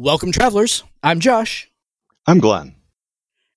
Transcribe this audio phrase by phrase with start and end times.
[0.00, 0.84] Welcome, travelers.
[1.02, 1.68] I'm Josh.
[2.24, 2.76] I'm Glenn.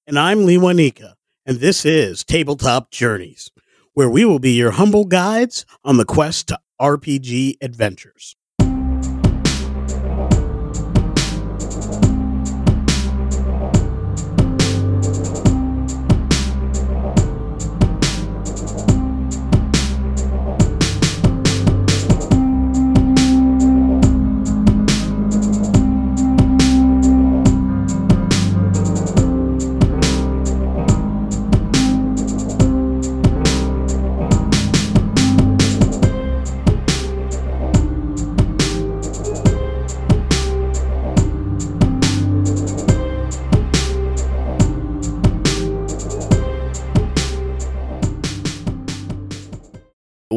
[0.08, 1.14] And I'm Lee Wanika.
[1.45, 3.52] And this is Tabletop Journeys,
[3.94, 8.35] where we will be your humble guides on the quest to RPG adventures.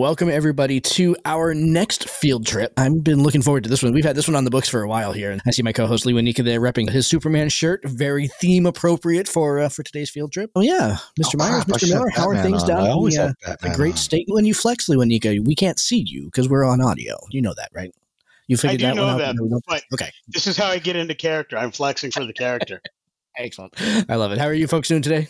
[0.05, 2.75] Welcome, everybody, to our next field trip.
[2.77, 3.95] I've been looking forward to this one.
[3.95, 5.31] We've had this one on the books for a while here.
[5.31, 8.67] And I see my co host Lee Wanika there repping his Superman shirt, very theme
[8.67, 10.51] appropriate for uh, for today's field trip.
[10.57, 10.99] Oh, yeah.
[11.19, 11.37] Mr.
[11.37, 11.89] Oh, Myers, crap, Mr.
[11.89, 12.69] Miller, how are things on.
[12.69, 13.97] down I in always the, uh, the great on.
[13.97, 14.27] state?
[14.29, 17.17] When you flex, Lee Wanika, we can't see you because we're on audio.
[17.31, 17.91] You know that, right?
[18.47, 19.19] You I figured do that know one out?
[19.21, 20.11] that, No, we but Okay.
[20.29, 21.57] this is how I get into character.
[21.57, 22.83] I'm flexing for the character.
[23.39, 23.73] Excellent.
[24.11, 24.39] I love it.
[24.39, 25.29] How are you folks doing today?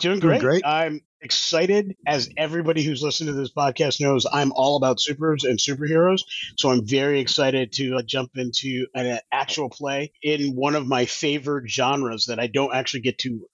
[0.00, 0.40] Doing Doing great.
[0.40, 0.62] great.
[0.66, 1.96] I'm excited.
[2.06, 6.22] As everybody who's listened to this podcast knows, I'm all about supers and superheroes.
[6.56, 10.86] So I'm very excited to uh, jump into an uh, actual play in one of
[10.86, 13.46] my favorite genres that I don't actually get to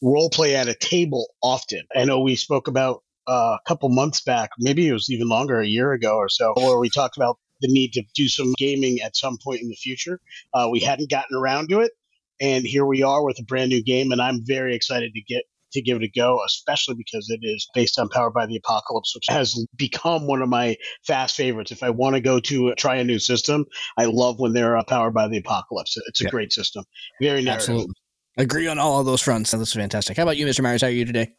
[0.00, 1.82] role play at a table often.
[1.94, 5.60] I know we spoke about uh, a couple months back, maybe it was even longer,
[5.60, 9.00] a year ago or so, where we talked about the need to do some gaming
[9.02, 10.20] at some point in the future.
[10.54, 11.92] Uh, we hadn't gotten around to it.
[12.40, 15.42] And here we are with a brand new game, and I'm very excited to get
[15.72, 19.14] to give it a go, especially because it is based on Powered by the Apocalypse,
[19.14, 21.70] which has become one of my fast favorites.
[21.70, 23.64] If I want to go to try a new system,
[23.96, 25.96] I love when they're uh, Powered by the Apocalypse.
[26.08, 26.30] It's a Yeah.
[26.30, 26.84] great system,
[27.20, 27.68] very narrative.
[27.70, 27.94] Absolutely.
[28.36, 29.50] Agree on all of those fronts.
[29.50, 30.16] That's fantastic.
[30.16, 30.62] How about you, Mr.
[30.62, 30.82] Myers?
[30.82, 31.32] How are you today?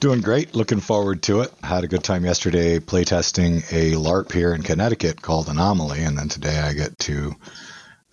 [0.00, 0.54] Doing great.
[0.54, 1.52] Looking forward to it.
[1.62, 6.28] Had a good time yesterday playtesting a LARP here in Connecticut called Anomaly, and then
[6.28, 7.34] today I get to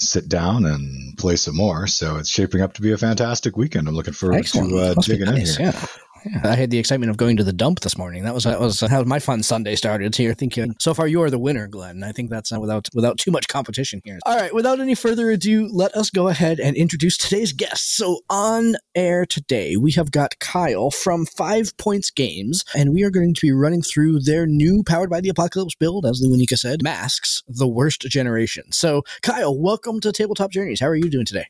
[0.05, 1.87] sit down and play some more.
[1.87, 3.87] So it's shaping up to be a fantastic weekend.
[3.87, 4.69] I'm looking forward Excellent.
[4.69, 5.55] to uh, digging in here.
[5.59, 5.85] Yeah.
[6.25, 8.23] Yeah, I had the excitement of going to the dump this morning.
[8.23, 10.33] That was that was how my fun Sunday started here.
[10.33, 12.03] Think uh, so far you are the winner, Glenn.
[12.03, 14.19] I think that's uh, without without too much competition here.
[14.25, 17.95] All right, without any further ado, let us go ahead and introduce today's guest.
[17.95, 23.11] So on air today, we have got Kyle from Five Points Games, and we are
[23.11, 26.57] going to be running through their new powered by the apocalypse build, as Lee Wanika
[26.57, 28.71] said, masks the worst generation.
[28.71, 30.79] So Kyle, welcome to Tabletop Journeys.
[30.79, 31.47] How are you doing today?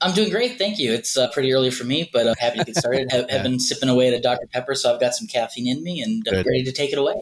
[0.00, 0.92] I'm doing great, thank you.
[0.92, 3.10] It's uh, pretty early for me, but I'm happy to get started.
[3.12, 4.46] have, have been sipping away at a Dr.
[4.46, 7.14] Pepper, so I've got some caffeine in me and I'm ready to take it away.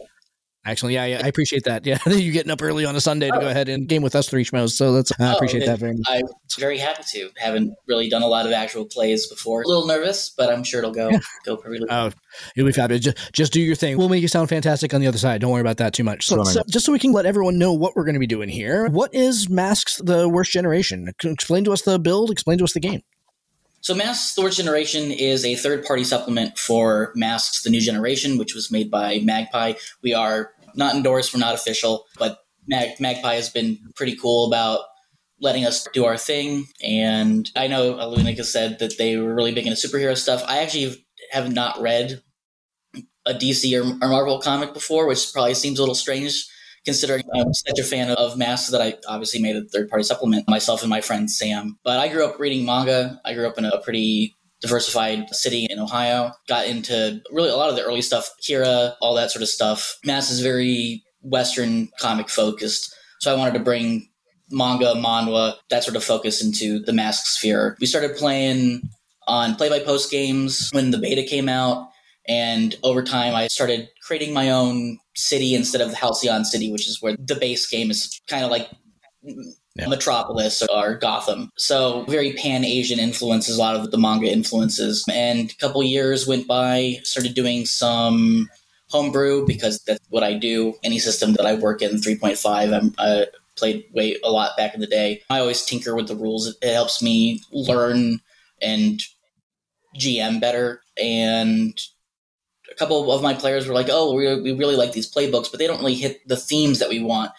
[0.69, 1.85] Actually, yeah, yeah, I appreciate that.
[1.89, 3.39] Yeah, you getting up early on a Sunday to Oh.
[3.41, 4.71] go ahead and game with us three schmoes.
[4.71, 6.05] So that's I Oh, appreciate it- that very much.
[6.07, 6.21] I'm
[6.59, 7.29] very happy to.
[7.37, 9.61] Haven't really done a lot of actual plays before.
[9.63, 11.19] A little nervous, but I'm sure it'll go Yeah.
[11.45, 11.83] go pretty.
[11.89, 12.11] Oh,
[12.55, 13.03] it'll be fabulous.
[13.03, 13.97] Just, just do your thing.
[13.97, 15.41] We'll make you sound fantastic on the other side.
[15.41, 16.25] Don't worry about that too much.
[16.27, 16.53] So, Stunning.
[16.53, 18.87] so- just so we can let everyone know what we're going to be doing here.
[18.89, 21.11] What is Masks the Worst Generation?
[21.23, 22.29] Explain to us the build.
[22.29, 23.01] Explain to us the game.
[23.81, 28.37] So, Masks The Worst Generation is a third party supplement for Masks The New Generation,
[28.37, 29.73] which was made by Magpie.
[30.03, 34.81] We are not endorsed, we're not official, but Mag- Magpie has been pretty cool about
[35.41, 36.65] letting us do our thing.
[36.83, 40.43] And I know Alunica said that they were really big into superhero stuff.
[40.47, 42.21] I actually have not read
[43.25, 46.47] a DC or, or Marvel comic before, which probably seems a little strange
[46.85, 50.49] considering I'm such a fan of masks that I obviously made a third party supplement
[50.49, 51.77] myself and my friend Sam.
[51.83, 53.21] But I grew up reading manga.
[53.25, 56.31] I grew up in a pretty diversified city in Ohio.
[56.47, 59.97] Got into really a lot of the early stuff, Kira, all that sort of stuff.
[60.05, 62.93] Masks is very Western comic focused.
[63.19, 64.09] So I wanted to bring
[64.51, 67.77] manga, manhwa, that sort of focus into the mask sphere.
[67.79, 68.89] We started playing
[69.27, 71.89] on play by post games when the beta came out.
[72.27, 76.87] And over time, I started creating my own city instead of the Halcyon City, which
[76.87, 78.69] is where the base game is kind of like
[79.79, 79.87] Yeah.
[79.87, 81.51] Metropolis or Gotham.
[81.57, 85.05] So very Pan Asian influences, a lot of the manga influences.
[85.11, 88.49] And a couple years went by, started doing some
[88.89, 90.75] homebrew because that's what I do.
[90.83, 94.81] Any system that I work in, 3.5, I'm uh, played way a lot back in
[94.81, 95.21] the day.
[95.29, 96.47] I always tinker with the rules.
[96.47, 98.19] It, it helps me learn
[98.61, 99.01] and
[99.97, 100.81] GM better.
[101.01, 101.79] And
[102.71, 105.59] a couple of my players were like, "Oh, we, we really like these playbooks, but
[105.59, 107.31] they don't really hit the themes that we want."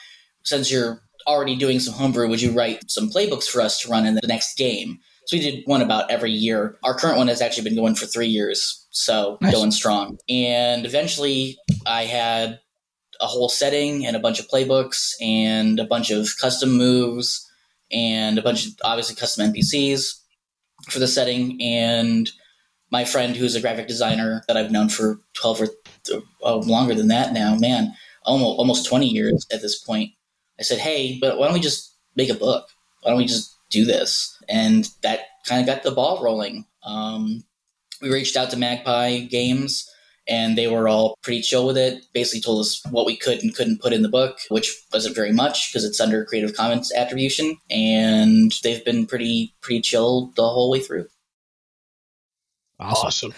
[0.43, 4.07] Since you're already doing some homebrew, would you write some playbooks for us to run
[4.07, 4.99] in the next game?
[5.27, 6.79] So we did one about every year.
[6.83, 9.53] Our current one has actually been going for three years, so Nice.
[9.53, 10.19] going strong.
[10.29, 11.57] And eventually,
[11.87, 12.59] I had
[13.21, 17.47] a whole setting and a bunch of playbooks and a bunch of custom moves
[17.93, 20.15] and a bunch of obviously custom NPCs
[20.89, 21.61] for the setting.
[21.61, 22.31] And
[22.91, 25.69] my friend, who's a graphic designer that I've known for 12 or
[26.43, 27.95] oh, longer than that now, man,
[28.25, 30.11] almost, almost 20 years at this point,
[30.61, 32.69] I said, hey, but why don't we just make a book?
[33.03, 34.37] Why don't we just do this?
[34.49, 36.67] And that kind of got the ball rolling.
[36.85, 37.45] Um,
[38.03, 39.91] we reached out to Magpie Games
[40.29, 42.05] and they were all pretty chill with it.
[42.15, 45.33] Basically, told us what we could and couldn't put in the book, which wasn't very
[45.33, 50.71] much because it's under Creative Commons attribution, and they've been pretty pretty chill the whole
[50.71, 51.07] way through.
[52.79, 53.07] Awesome.
[53.07, 53.35] awesome.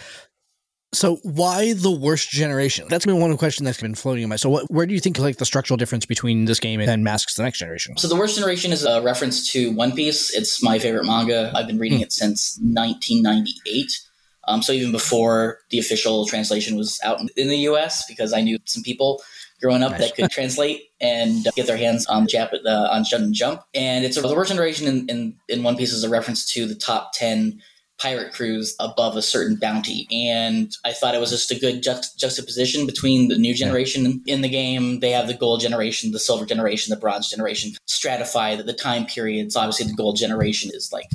[0.95, 2.87] So why the worst generation?
[2.89, 4.37] That's been one question that's been floating in my.
[4.37, 7.35] So what, where do you think like the structural difference between this game and Masks:
[7.35, 7.97] The Next Generation?
[7.97, 10.35] So the worst generation is a reference to One Piece.
[10.37, 11.51] It's my favorite manga.
[11.55, 12.05] I've been reading hmm.
[12.05, 14.01] it since 1998.
[14.49, 18.59] Um, so even before the official translation was out in the U.S., because I knew
[18.65, 19.23] some people
[19.63, 20.01] growing up nice.
[20.01, 24.19] that could translate and get their hands on Jap uh, on Shonen Jump, and it's
[24.19, 27.13] a, the worst generation in, in in One Piece is a reference to the top
[27.15, 27.63] ten
[28.03, 30.09] pirate crews above a certain bounty.
[30.11, 34.41] And I thought it was just a good juxt- juxtaposition between the new generation in
[34.41, 34.99] the game.
[34.99, 39.07] They have the gold generation, the silver generation, the bronze generation, stratify the, the time
[39.07, 39.55] periods.
[39.55, 41.07] Obviously, the gold generation is like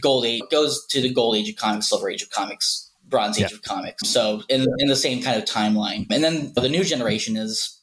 [0.00, 3.50] gold age goes to the gold age of comics, silver age of comics, bronze age
[3.50, 3.56] yeah.
[3.56, 4.08] of comics.
[4.08, 6.06] So in in the same kind of timeline.
[6.10, 7.76] And then the new generation is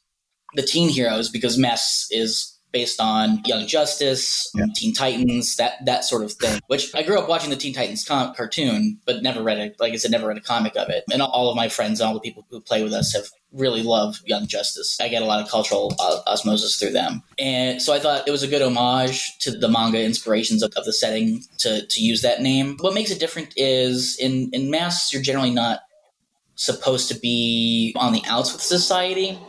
[0.53, 4.65] the teen heroes because Masks is based on Young Justice, yeah.
[4.75, 6.59] Teen Titans, that that sort of thing.
[6.67, 9.75] Which I grew up watching the Teen Titans com- cartoon, but never read it.
[9.79, 11.03] Like I said, never read a comic of it.
[11.11, 13.81] And all of my friends and all the people who play with us have really
[13.81, 14.99] loved Young Justice.
[14.99, 18.31] I get a lot of cultural uh, osmosis through them, and so I thought it
[18.31, 22.21] was a good homage to the manga inspirations of, of the setting to to use
[22.21, 22.77] that name.
[22.79, 25.79] What makes it different is in in Masks, you're generally not
[26.55, 29.39] supposed to be on the outs with society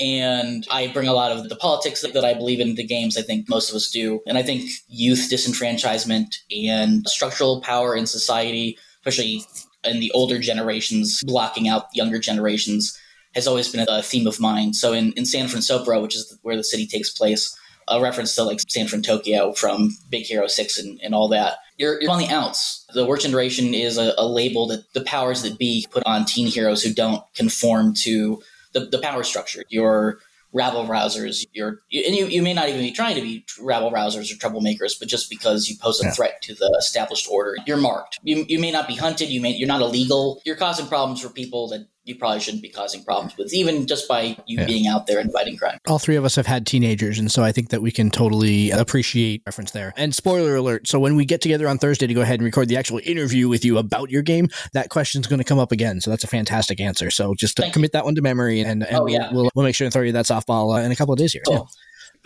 [0.00, 3.16] and I bring a lot of the politics that, I believe in the games.
[3.16, 4.20] I think most of us do.
[4.26, 9.42] And I think youth disenfranchisement and structural power in society, especially
[9.84, 12.98] in the older generations, blocking out younger generations,
[13.34, 14.74] has always been a theme of mine.
[14.74, 17.56] So in, in San Francisco, which is where the city takes place,
[17.88, 21.56] a reference to like San Fransokyo from Big Hero 6 and, and all that.
[21.76, 22.84] You're, you're on the outs.
[22.92, 26.48] The worst generation is a, a label that the powers that be put on teen
[26.48, 28.42] heroes who don't conform to
[28.78, 30.18] the, the power structure, your
[30.52, 34.32] rabble rousers, your and you, you may not even be trying to be rabble rousers
[34.32, 36.12] or troublemakers, but just because you pose a yeah.
[36.12, 38.18] threat to the established order, you're marked.
[38.22, 40.40] You, you may not be hunted, you may you're not illegal.
[40.44, 44.08] You're causing problems for people that you probably shouldn't be causing problems with, even just
[44.08, 44.64] by you yeah.
[44.64, 45.78] being out there and fighting crime.
[45.86, 48.70] All three of us have had teenagers, and so I think that we can totally
[48.70, 49.92] appreciate reference there.
[49.96, 52.68] And spoiler alert: so when we get together on Thursday to go ahead and record
[52.68, 56.00] the actual interview with you about your game, that question's going to come up again.
[56.00, 57.10] So that's a fantastic answer.
[57.10, 57.98] So just to commit you.
[57.98, 59.32] that one to memory, and, and oh, we'll, yeah.
[59.32, 61.32] we'll, we'll, make sure to throw you that softball uh, in a couple of days
[61.32, 61.42] here.
[61.46, 61.68] Cool.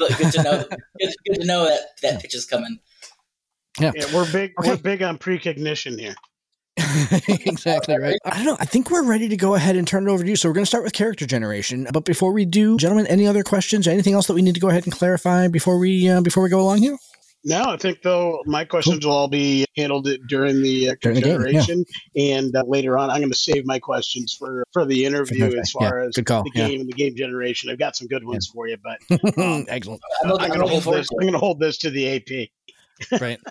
[0.01, 0.17] Yeah.
[0.17, 0.65] Good to know.
[1.01, 2.79] good, good, to know that that pitch is coming.
[3.81, 3.93] Yeah.
[3.95, 4.53] yeah, we're big.
[4.59, 4.71] Okay.
[4.71, 6.15] We're big on precognition here.
[7.29, 8.17] exactly right.
[8.25, 8.57] I don't know.
[8.59, 10.37] I think we're ready to go ahead and turn it over to you.
[10.37, 11.87] So we're going to start with character generation.
[11.93, 13.87] But before we do, gentlemen, any other questions?
[13.87, 16.49] Anything else that we need to go ahead and clarify before we uh, before we
[16.49, 16.97] go along here?
[17.45, 19.11] No, I think though my questions cool.
[19.11, 21.85] will all be handled during the uh, during generation, the game,
[22.15, 22.37] yeah.
[22.37, 25.73] and uh, later on, I'm going to save my questions for for the interview as
[25.73, 26.81] far yeah, as the game yeah.
[26.81, 27.69] and the game generation.
[27.69, 28.99] I've got some good ones for you, but
[29.39, 30.01] um, excellent.
[30.23, 31.09] I'm, I'm going to hold this.
[31.11, 33.21] I'm going to hold this to the AP.
[33.21, 33.41] right.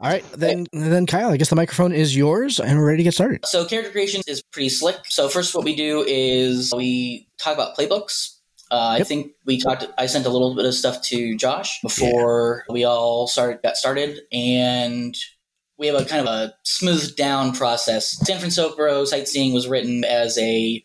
[0.00, 3.02] All right, then then Kyle, I guess the microphone is yours, and we're ready to
[3.04, 3.44] get started.
[3.44, 4.96] So character creation is pretty slick.
[5.10, 8.36] So first, what we do is we talk about playbooks.
[8.70, 9.04] Uh, yep.
[9.04, 9.84] I think we talked.
[9.98, 12.72] I sent a little bit of stuff to Josh before yeah.
[12.72, 15.14] we all started got started, and
[15.76, 18.18] we have a kind of a smoothed down process.
[18.26, 20.82] San Francisco sightseeing was written as a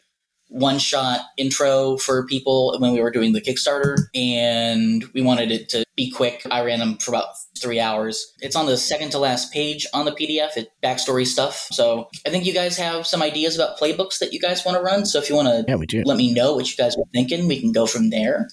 [0.50, 5.70] one shot intro for people when we were doing the Kickstarter, and we wanted it
[5.70, 6.46] to be quick.
[6.50, 7.28] I ran them for about
[7.60, 8.34] three hours.
[8.40, 10.56] It's on the second to last page on the PDF.
[10.58, 11.68] It backstory stuff.
[11.72, 14.84] So I think you guys have some ideas about playbooks that you guys want to
[14.84, 15.06] run.
[15.06, 16.04] So if you want to yeah, we do.
[16.06, 18.48] let me know what you guys were thinking, we can go from there.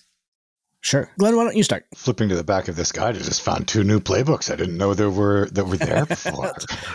[0.81, 1.37] Sure, Glenn.
[1.37, 1.87] Why don't you start?
[1.95, 4.53] Flipping to the back of this guide, I just found two new playbooks.
[4.53, 6.53] I didn't know there were that were there before.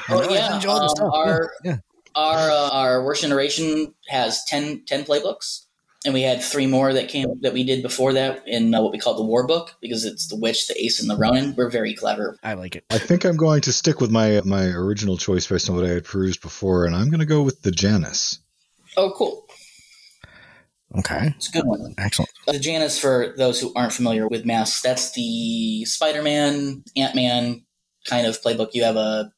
[0.09, 1.77] oh yeah, um, our yeah
[2.17, 5.65] our uh, our worst generation has 10, 10 playbooks
[6.03, 8.91] and we had three more that came that we did before that in uh, what
[8.91, 11.69] we call the war book because it's the witch the ace and the ronin we're
[11.69, 15.17] very clever i like it i think i'm going to stick with my my original
[15.17, 17.71] choice based on what i had perused before and i'm going to go with the
[17.71, 18.39] janus
[18.97, 19.43] oh cool
[20.97, 21.33] Okay.
[21.35, 21.93] It's a good one.
[21.97, 22.31] Excellent.
[22.47, 27.65] The Janus, for those who aren't familiar with masks, that's the Spider Man, Ant Man
[28.05, 28.69] kind of playbook.
[28.73, 29.31] You have a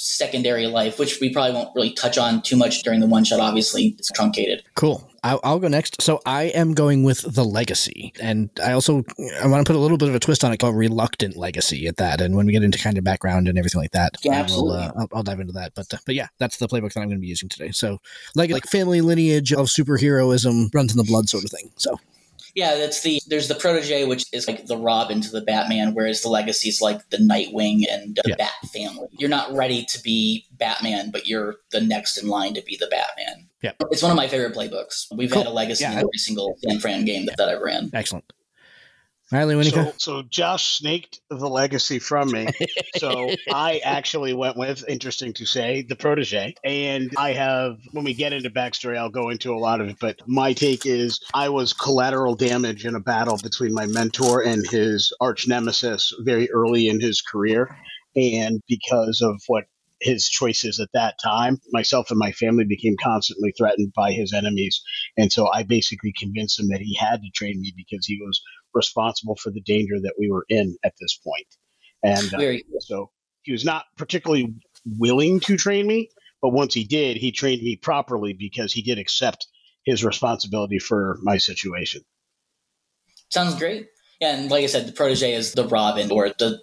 [0.00, 3.38] secondary life, which we probably won't really touch on too much during the one shot.
[3.38, 4.62] Obviously, it's truncated.
[4.74, 5.06] Cool.
[5.22, 6.00] I'll, I'll, go next.
[6.00, 9.04] So I am going with the legacy, and I also
[9.42, 11.86] I want to put a little bit of a twist on it, called reluctant legacy
[11.86, 12.22] at that.
[12.22, 14.82] And when we get into kind of background and everything like that, yeah, absolutely, will,
[14.82, 15.72] uh, I'll, I'll, dive into that.
[15.74, 17.70] But uh, but yeah, that's the playbook that I'm going to be using today.
[17.70, 17.98] So
[18.34, 21.70] like like family lineage of superheroism runs in the blood, sort of thing.
[21.76, 22.00] So
[22.54, 26.22] yeah, that's the there's the protege, which is like the Robin to the Batman, whereas
[26.22, 28.36] the legacy is like the Nightwing and the yeah.
[28.36, 29.08] Bat family.
[29.12, 32.88] You're not ready to be Batman, but you're the next in line to be the
[32.88, 33.48] Batman.
[33.62, 35.06] Yeah, it's one of my favorite playbooks.
[35.14, 35.42] We've cool.
[35.42, 35.92] had a legacy yeah.
[35.92, 37.90] in every single San Fran game that, that I've ran.
[37.92, 38.32] Excellent.
[39.32, 42.48] Riley So, so Josh snaked the legacy from me.
[42.96, 46.54] so I actually went with, interesting to say, the protege.
[46.64, 49.96] And I have, when we get into backstory, I'll go into a lot of it.
[50.00, 54.66] But my take is I was collateral damage in a battle between my mentor and
[54.68, 57.76] his arch nemesis very early in his career.
[58.16, 59.64] And because of what
[60.00, 61.58] his choices at that time.
[61.72, 64.80] Myself and my family became constantly threatened by his enemies.
[65.16, 68.40] And so I basically convinced him that he had to train me because he was
[68.74, 71.46] responsible for the danger that we were in at this point.
[72.02, 73.10] And uh, so
[73.42, 74.54] he was not particularly
[74.86, 76.10] willing to train me,
[76.40, 79.46] but once he did, he trained me properly because he did accept
[79.84, 82.02] his responsibility for my situation.
[83.30, 83.88] Sounds great.
[84.20, 86.60] Yeah, and like I said, the protege is the Robin or the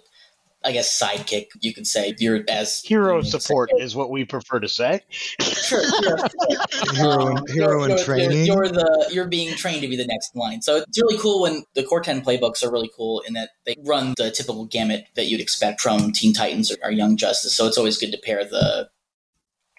[0.64, 2.14] I guess sidekick, you could say.
[2.18, 5.00] You're as hero support is what we prefer to say.
[5.40, 5.82] Sure,
[6.94, 8.44] hero, um, hero in training.
[8.44, 10.60] You're, you're, the you're being trained to be the next line.
[10.62, 13.76] So it's really cool when the Core Ten playbooks are really cool in that they
[13.84, 17.54] run the typical gamut that you'd expect from Teen Titans or, or Young Justice.
[17.54, 18.88] So it's always good to pair the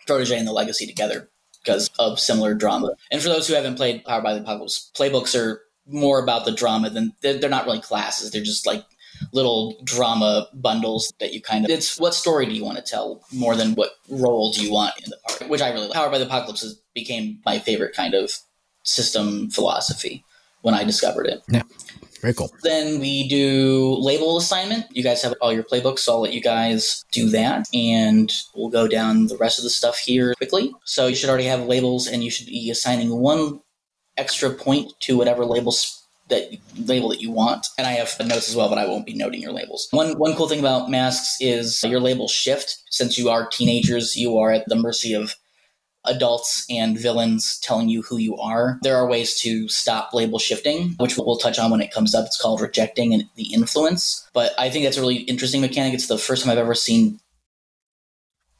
[0.07, 1.29] protege and the legacy together
[1.63, 2.93] because of similar drama.
[3.11, 6.51] And for those who haven't played Power by the Apocalypse, playbooks are more about the
[6.51, 8.31] drama than they're, they're not really classes.
[8.31, 8.85] They're just like
[9.31, 13.23] little drama bundles that you kind of it's what story do you want to tell
[13.33, 16.11] more than what role do you want in the part which i really like powered
[16.11, 18.31] by the apocalypse has became my favorite kind of
[18.83, 20.23] system philosophy
[20.61, 21.63] when i discovered it yeah
[22.21, 22.51] very cool.
[22.63, 24.85] Then we do label assignment.
[24.91, 27.67] You guys have all your playbooks, so I'll let you guys do that.
[27.73, 30.73] And we'll go down the rest of the stuff here quickly.
[30.83, 33.61] So you should already have labels, and you should be assigning one
[34.17, 35.98] extra point to whatever labels
[36.29, 37.67] that label that you want.
[37.77, 39.87] And I have notes as well, but I won't be noting your labels.
[39.91, 42.77] One one cool thing about masks is your labels shift.
[42.89, 45.35] Since you are teenagers, you are at the mercy of
[46.05, 48.79] adults and villains telling you who you are.
[48.81, 52.25] There are ways to stop label shifting, which we'll touch on when it comes up.
[52.25, 54.27] It's called rejecting and the influence.
[54.33, 55.93] But I think that's a really interesting mechanic.
[55.93, 57.19] It's the first time I've ever seen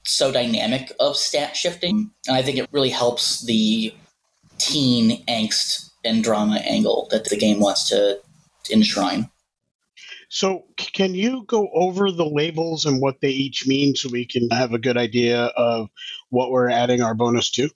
[0.06, 2.12] so dynamic of stat shifting.
[2.28, 3.94] And I think it really helps the
[4.58, 8.20] teen angst and drama angle that the game wants to
[8.72, 9.30] enshrine.
[10.32, 14.48] So, can you go over the labels and what they each mean so we can
[14.52, 15.90] have a good idea of
[16.30, 17.70] what we're adding our bonus to?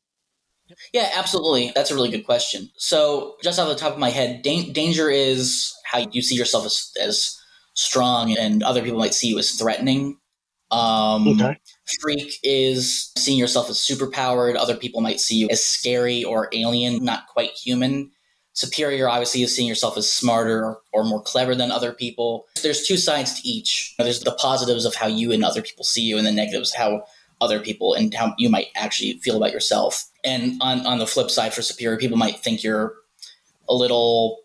[0.94, 1.72] Yeah, absolutely.
[1.74, 2.70] That's a really good question.
[2.78, 6.66] So, just off the top of my head, da- danger is how you see yourself
[6.66, 7.40] as, as
[7.74, 10.20] strong and other people might see you as threatening.
[10.72, 11.60] Um, okay.
[12.02, 14.56] Freak is seeing yourself as superpowered.
[14.58, 18.12] Other people might see you as scary or alien, not quite human.
[18.54, 22.46] Superior, obviously, is seeing yourself as smarter or, or more clever than other people.
[22.62, 23.96] There's two sides to each.
[23.98, 27.04] There's the positives of how you and other people see you, and the negatives how
[27.42, 30.06] other people and how you might actually feel about yourself.
[30.24, 32.94] And on, on the flip side, for superior, people might think you're
[33.68, 34.40] a little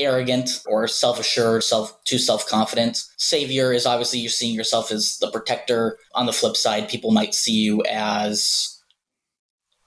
[0.00, 3.04] arrogant or self-assured, self too self-confident.
[3.16, 5.98] Savior is obviously you're seeing yourself as the protector.
[6.14, 8.77] On the flip side, people might see you as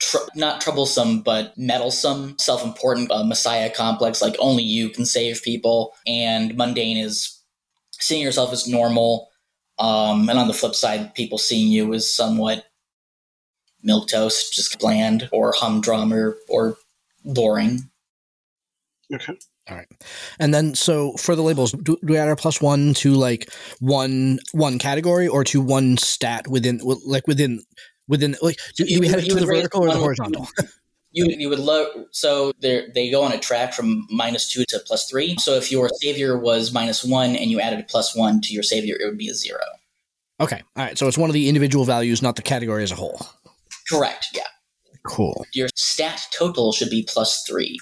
[0.01, 4.21] tr- not troublesome but meddlesome, self-important, uh, messiah complex.
[4.21, 5.93] Like only you can save people.
[6.05, 7.39] And mundane is
[7.93, 9.29] seeing yourself as normal.
[9.79, 12.65] Um, and on the flip side, people seeing you as somewhat
[13.83, 16.77] milk toast, just bland or humdrum or, or
[17.23, 17.89] boring.
[19.13, 19.33] Okay.
[19.69, 19.87] All right.
[20.39, 23.51] And then, so for the labels, do, do we add our plus one to like
[23.79, 27.63] one one category or to one stat within, like within
[28.11, 28.35] within?
[28.43, 30.47] Like, do, do we head to the vertical or the horizontal?
[31.13, 34.79] You, you would love so they they go on a track from minus two to
[34.85, 35.35] plus three.
[35.39, 38.63] So if your savior was minus one and you added a plus one to your
[38.63, 39.59] savior, it would be a zero.
[40.39, 40.97] Okay, all right.
[40.97, 43.19] So it's one of the individual values, not the category as a whole.
[43.89, 44.27] Correct.
[44.33, 44.43] Yeah.
[45.03, 45.45] Cool.
[45.53, 47.79] Your stat total should be plus three.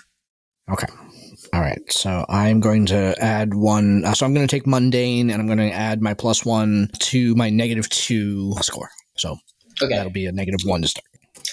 [0.72, 0.88] Okay.
[1.52, 4.06] All right, so I'm going to add one.
[4.06, 6.90] Uh, so I'm going to take mundane, and I'm going to add my plus one
[7.00, 8.90] to my negative two score.
[9.18, 9.38] So
[9.82, 9.96] okay.
[9.96, 11.06] that'll be a negative one to start.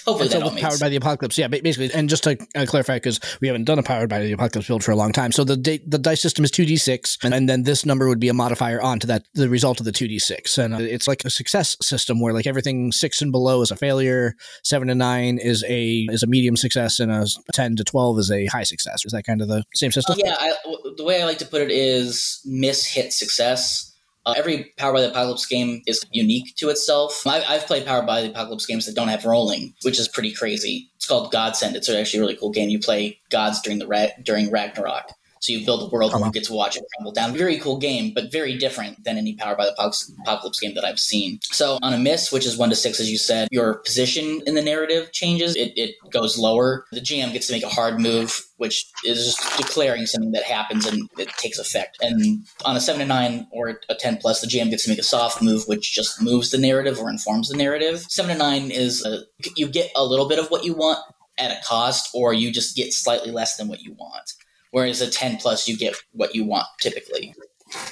[0.05, 1.93] Hopefully, so that all with powered by the apocalypse, yeah, basically.
[1.93, 4.83] And just to uh, clarify, because we haven't done a powered by the apocalypse build
[4.83, 5.55] for a long time, so the
[5.85, 8.81] the dice system is two d six, and then this number would be a modifier
[8.81, 11.75] onto that the result of the two d six, and uh, it's like a success
[11.81, 16.07] system where like everything six and below is a failure, seven to nine is a
[16.09, 19.03] is a medium success, and a ten to twelve is a high success.
[19.05, 20.13] Is that kind of the same system?
[20.13, 23.93] Uh, yeah, I, w- the way I like to put it is miss hit success.
[24.27, 27.25] Uh, every Powered by the Apocalypse game is unique to itself.
[27.25, 30.33] I, I've played Powered by the Apocalypse games that don't have rolling, which is pretty
[30.33, 30.91] crazy.
[30.97, 31.77] It's called Godsend.
[31.77, 32.69] It's actually a really cool game.
[32.69, 35.13] You play gods during the ra- during Ragnarok.
[35.47, 36.31] So you build a world and you uh-huh.
[36.31, 37.31] get to watch it crumble down.
[37.31, 40.99] Very cool game, but very different than any Powered by the Apocalypse- game that I've
[40.99, 41.39] seen.
[41.43, 44.55] So on a miss, which is one to six, as you said, your position in
[44.55, 45.55] the narrative changes.
[45.55, 46.85] It, it goes lower.
[46.91, 50.85] The GM gets to make a hard move, which is just declaring something that happens
[50.85, 51.97] and it takes effect.
[52.01, 54.99] And on a seven to nine or a ten plus, the GM gets to make
[54.99, 58.01] a soft move, which just moves the narrative or informs the narrative.
[58.09, 59.21] Seven to nine is a,
[59.55, 60.99] you get a little bit of what you want
[61.37, 64.33] at a cost, or you just get slightly less than what you want.
[64.77, 67.33] Whereas a 10 plus, you get what you want typically.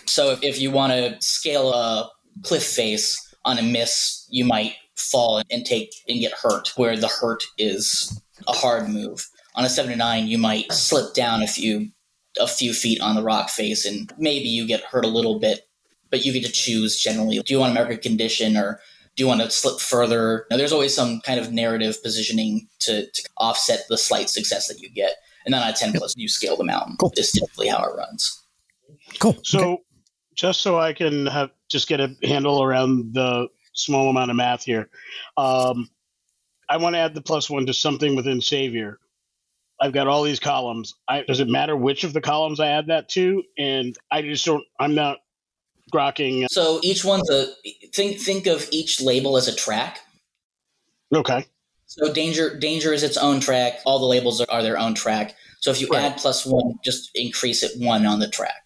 [0.05, 2.11] So if, if you want to scale a
[2.43, 7.07] cliff face on a miss, you might fall and take and get hurt, where the
[7.07, 9.27] hurt is a hard move.
[9.55, 11.89] On a seven to nine, you might slip down a few
[12.39, 15.61] a few feet on the rock face, and maybe you get hurt a little bit,
[16.11, 17.39] but you get to choose generally.
[17.39, 18.79] Do you want a market condition or
[19.15, 20.45] do you want to slip further?
[20.51, 24.81] Now, there's always some kind of narrative positioning to, to offset the slight success that
[24.81, 25.15] you get.
[25.45, 26.97] And then on a 10 plus, you scale the mountain.
[26.97, 27.13] Cool.
[27.17, 28.43] Is typically how it runs.
[29.19, 29.37] Cool.
[29.43, 29.83] So, Okay.
[30.35, 34.63] just so I can have just get a handle around the small amount of math
[34.63, 34.89] here,
[35.37, 35.89] um,
[36.69, 38.99] I want to add the plus one to something within Savior.
[39.79, 40.95] I've got all these columns.
[41.07, 43.43] I, does it matter which of the columns I add that to?
[43.57, 44.63] And I just don't.
[44.79, 45.17] I'm not
[45.93, 46.47] grokking.
[46.49, 47.47] So each one's a
[47.93, 49.99] think think of each label as a track.
[51.13, 51.45] Okay.
[51.87, 53.79] So danger danger is its own track.
[53.85, 55.35] All the labels are, are their own track.
[55.61, 56.03] So if you Right.
[56.03, 58.63] add plus one, just increase it one on the track.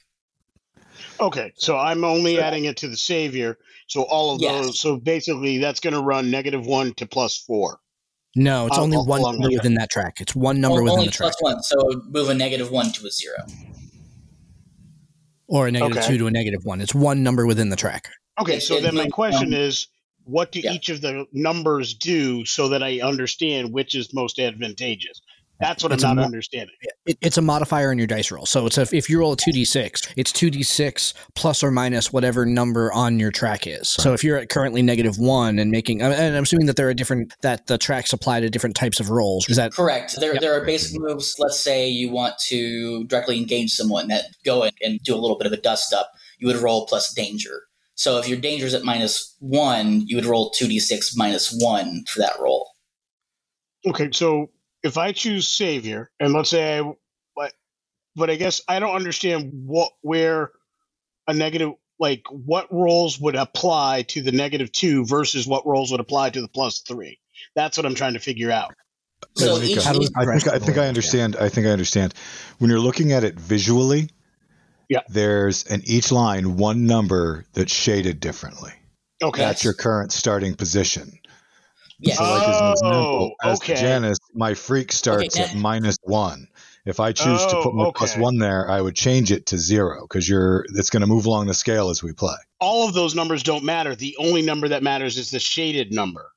[1.19, 1.51] Okay.
[1.57, 3.57] So I'm only adding it to the Savior.
[3.87, 4.65] So all of Yes.
[4.65, 4.79] those.
[4.79, 7.79] So basically, that's going to run negative one to plus four.
[8.35, 10.17] No, it's Oh, only one along number within that track.
[10.21, 11.63] It's one number O- within only the track, plus one.
[11.63, 11.77] So
[12.09, 13.37] move a negative one to a zero.
[15.51, 16.07] or a negative Okay.
[16.07, 16.79] two to a negative one.
[16.79, 18.07] It's one number within the track.
[18.39, 18.59] Okay.
[18.59, 19.87] So then my question from- is,
[20.29, 20.73] what do Yeah.
[20.73, 25.21] each of the numbers do so that I understand which is most advantageous?
[25.61, 26.73] That's what It's a I'm not mo- understanding.
[27.05, 28.45] It, it's a modifier in your dice roll.
[28.45, 32.93] So it's a, if you roll a 2d6, it's 2d6 plus or minus whatever number
[32.93, 33.89] on your track is.
[33.89, 36.93] So if you're at currently negative one and making, and I'm assuming that there are
[36.93, 39.49] different, that the tracks apply to different types of rolls.
[39.49, 40.17] Is that Correct.
[40.17, 41.35] There, there are basic moves.
[41.39, 45.37] Let's say you want to directly engage someone that go in and do a little
[45.37, 46.09] bit of a dust up.
[46.37, 47.63] You would roll plus danger.
[47.99, 52.19] So if your danger is at minus one, you would roll 2d6 minus one for
[52.19, 52.71] that roll.
[53.85, 54.51] Okay, so
[54.83, 56.93] if I choose Savior, and let's say I,
[57.35, 57.51] but,
[58.15, 60.51] but I guess I don't understand what where
[61.27, 65.99] a negative like what rolls would apply to the negative two versus what rolls would
[65.99, 67.19] apply to the plus three.
[67.53, 68.73] That's what I'm trying to figure out.
[69.35, 71.35] So each, How do we each- I think I think I understand.
[71.35, 72.13] I think I understand.
[72.59, 74.09] When you're looking at it visually,
[74.89, 75.01] Yeah.
[75.09, 78.71] there's in each line one number that's shaded differently.
[79.21, 81.11] Okay, That's your current starting position.
[81.99, 82.17] yes.
[82.17, 83.75] So, like as an oh, example, Oh, as okay.
[83.75, 86.47] Janus, my freak starts Okay, at minus one.
[86.85, 88.19] If I choose to Oh, put my okay.
[88.19, 91.47] one there, I would change it to zero because you're it's going to move along
[91.47, 92.35] the scale as we play.
[92.61, 93.93] all of those numbers don't matter.
[93.95, 96.31] The only number that matters is the shaded number.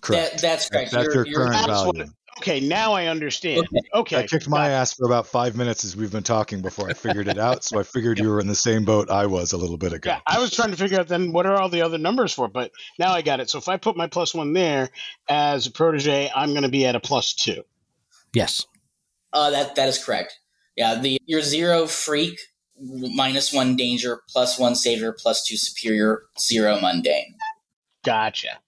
[0.00, 0.32] Correct.
[0.32, 0.90] That, that's correct.
[0.92, 2.12] That's You're- your current That's what- value.
[2.38, 3.58] Okay, now I understand.
[3.58, 3.88] Okay.
[3.94, 6.94] Okay, I kicked my ass for about five minutes as we've been talking before I
[6.94, 7.62] figured it out.
[7.62, 10.10] So I figured you were in the same boat I was a little bit ago.
[10.10, 12.48] Yeah, I was trying to figure out then what are all the other numbers for,
[12.48, 13.50] but now I got it.
[13.50, 14.90] So if I put my plus one there
[15.28, 17.62] as a protege, I'm going to be at a plus two.
[18.32, 18.66] yes?
[19.32, 20.38] Uh, that that is correct.
[20.76, 22.38] Yeah, the your zero freak
[22.80, 27.36] minus one danger plus one savior plus two superior zero mundane.
[28.04, 28.58] Gotcha.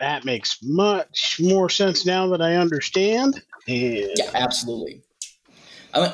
[0.00, 3.42] That makes much more sense now that I understand.
[3.66, 5.02] And Yeah, absolutely.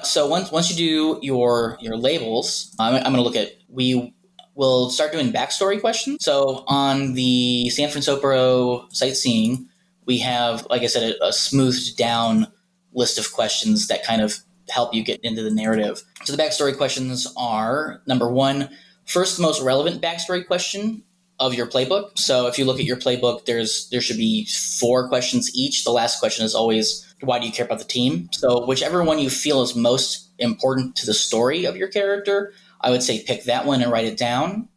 [0.02, 4.14] So once once you do your your labels, I'm, I'm going to look at we
[4.54, 6.22] will start doing backstory questions.
[6.22, 9.68] So on the San Francisco sightseeing,
[10.04, 12.46] we have, like I said, a, a smoothed down
[12.92, 14.36] list of questions that kind of
[14.68, 16.02] help you get into the narrative.
[16.24, 18.68] So the backstory questions are number one,
[19.06, 21.04] first most relevant backstory question
[21.40, 22.16] of your playbook.
[22.18, 25.84] So if you look at your playbook, there's there should be four questions each.
[25.84, 28.28] The last question is always why do you care about the team?
[28.32, 32.90] So whichever one you feel is most important to the story of your character, I
[32.90, 34.68] would say pick that one and write it down.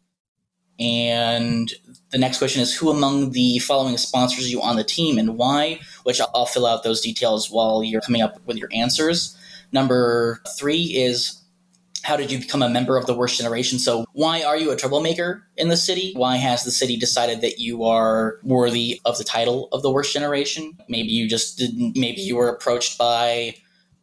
[0.80, 1.72] And
[2.10, 5.80] the next question is Who among the following sponsors you on the team and why?
[6.02, 9.36] Which I'll, I'll fill out those details while you're coming up with your answers.
[9.70, 11.42] Number three is
[12.04, 13.78] how did you become a member of the worst generation?
[13.78, 16.12] So, why are you a troublemaker in the city?
[16.14, 20.12] Why has the city decided that you are worthy of the title of the worst
[20.12, 20.78] generation?
[20.88, 23.56] Maybe you just didn't, maybe you were approached by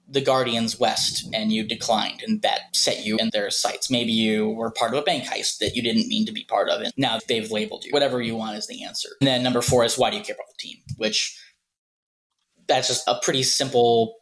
[0.07, 3.89] the Guardians West and you declined, and that set you in their sights.
[3.89, 6.69] Maybe you were part of a bank heist that you didn't mean to be part
[6.69, 7.91] of, and now they've labeled you.
[7.91, 9.09] Whatever you want is the answer.
[9.21, 10.77] And then number four is why do you care about the team?
[10.97, 11.39] Which
[12.67, 14.15] that's just a pretty simple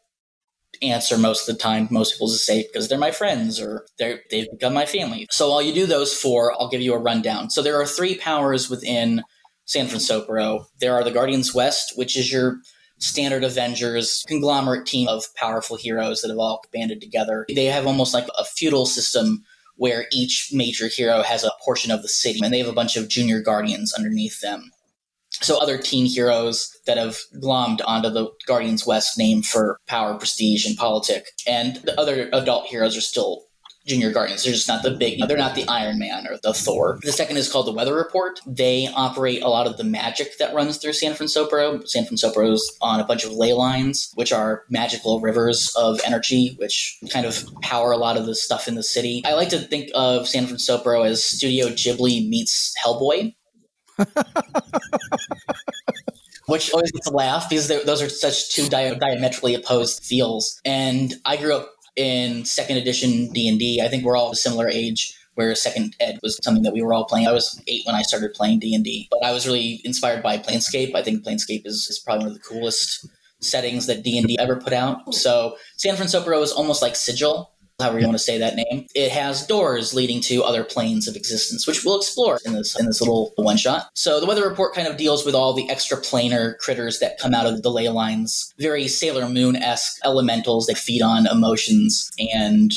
[0.82, 1.88] answer most of the time.
[1.92, 5.28] Most people just say because they're my friends or they're they've become my family.
[5.30, 7.50] So while you do those four, I'll give you a rundown.
[7.50, 9.24] So there are three powers within
[9.65, 10.65] San Francisco.
[10.80, 12.58] There are the Guardians West, which is your
[12.98, 17.46] standard Avengers conglomerate team of powerful heroes that have all banded together.
[17.54, 19.44] They have almost like a feudal system
[19.78, 22.98] where each major hero has a portion of the city and they have a bunch
[22.98, 24.72] of junior guardians underneath them
[25.41, 30.65] so other teen heroes that have glommed onto the Guardians West name for power, prestige,
[30.65, 33.45] and politic, and the other adult heroes are still
[33.89, 34.43] junior guardians.
[34.43, 35.19] They're just not the big.
[35.28, 36.99] They're not the Iron Man or the Thor.
[37.02, 38.39] The second is called the Weather Report.
[38.45, 41.84] They operate a lot of the magic that runs through San Francisco.
[41.86, 46.56] San Francisco is on a bunch of ley lines, which are magical rivers of energy,
[46.60, 49.23] which kind of power a lot of the stuff in the city.
[49.25, 53.34] I like to think of San Francisco as Studio Ghibli meets Hellboy
[56.48, 60.60] which always gets a laugh because those are such two di- diametrically opposed feels.
[60.66, 64.38] And I grew up in second edition D and I think we're all of a
[64.38, 65.16] similar age.
[65.36, 67.26] Where second ed was something that we were all playing.
[67.26, 70.22] I was eight when I started playing D and D, but I was really inspired
[70.22, 70.94] by Planescape.
[70.96, 73.08] I think Planescape is, is probably one of the coolest
[73.40, 75.14] settings that D and D ever put out.
[75.14, 78.88] So San Francisco is almost like Sigil, however you want to say that name.
[78.96, 82.86] It has doors leading to other planes of existence, which we'll explore in this in
[82.86, 83.89] this little one shot.
[83.94, 87.34] So the weather report kind of deals with all the extra planar critters that come
[87.34, 92.74] out of the ley lines, very Sailor Moon esque elementals that feed on emotions and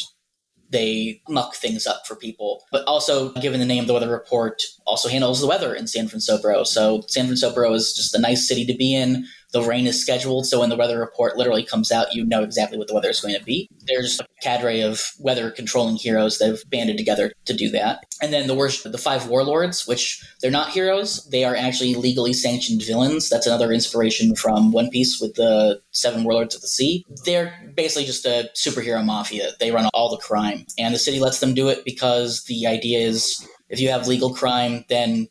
[0.73, 2.65] they muck things up for people.
[2.73, 6.09] But also, given the name, of the weather report also handles the weather in San
[6.09, 6.65] Francisco.
[6.65, 10.47] So San Francisco is just a nice city to be in the rain is scheduled.
[10.47, 13.21] So when the weather report literally comes out, you know exactly what the weather is
[13.21, 13.69] going to be.
[13.87, 18.05] There's a cadre of weather controlling heroes that have banded together to do that.
[18.21, 22.33] And then the worst, the five warlords, which they're not heroes, they are actually legally
[22.33, 23.29] sanctioned villains.
[23.29, 27.05] That's another inspiration from One Piece with the seven warlords of the sea.
[27.25, 29.53] They're basically just a superhero mafia.
[29.61, 33.01] They run all the crime, and the city lets them do it because the idea
[33.01, 35.29] is if you have legal crime, then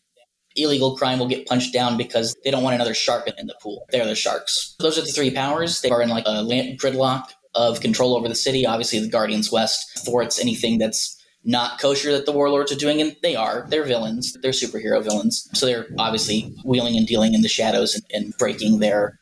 [0.55, 3.85] illegal crime will get punched down because they don't want another shark in the pool.
[3.91, 4.75] They're the sharks.
[4.79, 5.81] Those are the three powers.
[5.81, 6.43] They are in like a
[6.77, 8.65] gridlock of control over the city.
[8.65, 13.15] Obviously, the Guardians West thwarts anything that's not kosher that the warlords are doing, and
[13.23, 13.65] they are.
[13.69, 14.37] They're villains.
[14.41, 15.49] They're superhero villains.
[15.53, 19.19] So they're obviously wheeling and dealing in the shadows and, and breaking their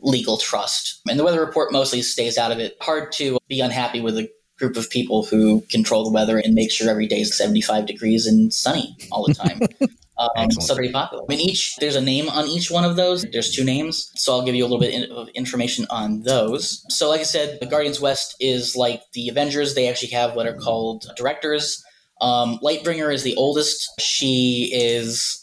[0.00, 1.00] legal trust.
[1.08, 2.76] And the weather report mostly stays out of it.
[2.80, 6.70] Hard to be unhappy with a group of people who control the weather and make
[6.70, 9.60] sure every day is 75 degrees and sunny all the time.
[10.36, 11.24] Um, so popular.
[11.24, 13.24] I mean, each there's a name on each one of those.
[13.32, 16.84] There's two names, so I'll give you a little bit of information on those.
[16.88, 19.74] So, like I said, the Guardians West is like the Avengers.
[19.74, 21.84] They actually have what are called directors.
[22.20, 24.00] Um, Lightbringer is the oldest.
[24.00, 25.38] She is.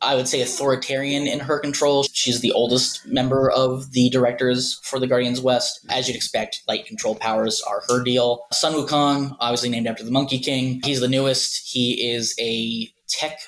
[0.00, 2.04] I would say authoritarian in her control.
[2.12, 5.84] She's the oldest member of the directors for the Guardians West.
[5.90, 8.46] As you'd expect, light control powers are her deal.
[8.52, 11.68] Sun Wukong, obviously named after the Monkey King, he's the newest.
[11.72, 13.38] He is a tech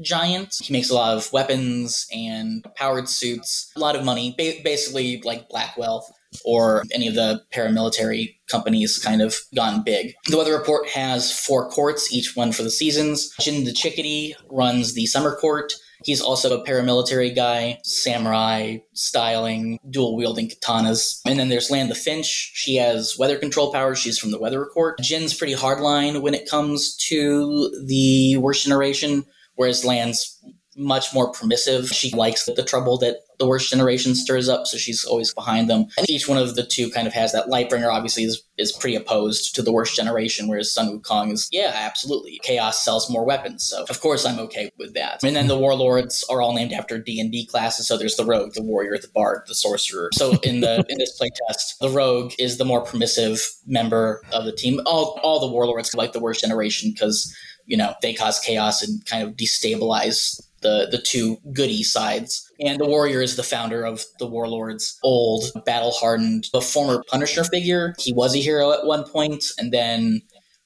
[0.00, 0.56] giant.
[0.62, 5.20] He makes a lot of weapons and powered suits, a lot of money, ba- basically
[5.24, 6.06] like Blackwell
[6.44, 10.14] or any of the paramilitary companies kind of gone big.
[10.28, 13.32] The weather report has four courts, each one for the seasons.
[13.40, 15.72] Jin the Chickadee runs the summer court.
[16.04, 21.20] He's also a paramilitary guy, samurai styling, dual wielding katanas.
[21.26, 22.52] And then there's Land the Finch.
[22.54, 23.98] She has weather control powers.
[23.98, 24.98] She's from the weather report.
[25.00, 30.38] Jin's pretty hardline when it comes to the worst generation, whereas Land's
[30.76, 31.88] much more permissive.
[31.88, 35.86] She likes the trouble that the worst generation stirs up, so she's always behind them.
[35.98, 37.46] And each one of the two kind of has that.
[37.46, 41.72] Lightbringer obviously is, is pretty opposed to the worst generation, whereas Sun Wukong is, yeah,
[41.74, 42.40] absolutely.
[42.42, 45.22] Chaos sells more weapons, so of course I'm okay with that.
[45.24, 47.88] And then the warlords are all named after D and D classes.
[47.88, 50.10] So there's the rogue, the warrior, the bard, the sorcerer.
[50.12, 54.52] So in the in this playtest, the rogue is the more permissive member of the
[54.52, 54.80] team.
[54.86, 57.34] All all the warlords like the worst generation because
[57.66, 62.50] you know they cause chaos and kind of destabilize the the two goody sides.
[62.58, 67.44] And the warrior is the founder of the warlords, old, battle hardened, a former Punisher
[67.44, 67.94] figure.
[67.98, 70.22] He was a hero at one point, and then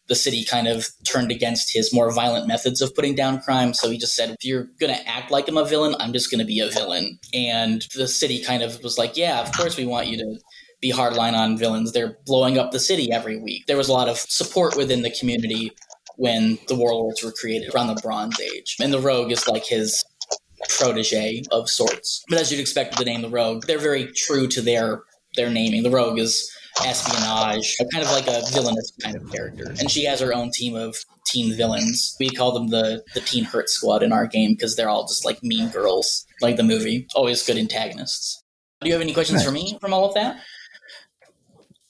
[0.08, 3.74] the city kind of turned against his more violent methods of putting down crime.
[3.74, 6.30] So he just said, if you're going to act like I'm a villain, I'm just
[6.30, 7.18] going to be a villain.
[7.34, 10.38] And the city kind of was like, yeah, of course we want you to
[10.80, 11.92] be hardline on villains.
[11.92, 13.66] They're blowing up the city every week.
[13.66, 15.72] There was a lot of support within the community
[16.16, 18.76] when the warlords were created around the Bronze Age.
[18.80, 20.04] And the rogue is like his
[20.68, 22.24] protege of sorts.
[22.28, 25.02] But as you'd expect with the name the rogue, they're very true to their
[25.36, 25.82] their naming.
[25.82, 26.50] The rogue is
[26.84, 29.74] espionage, kind of like a villainous kind of character.
[29.78, 32.16] And she has her own team of teen villains.
[32.18, 35.24] We call them the the Teen Hurt Squad in our game because they're all just
[35.24, 37.06] like mean girls, like the movie.
[37.14, 38.42] Always good antagonists.
[38.80, 40.40] Do you have any questions for me from all of that?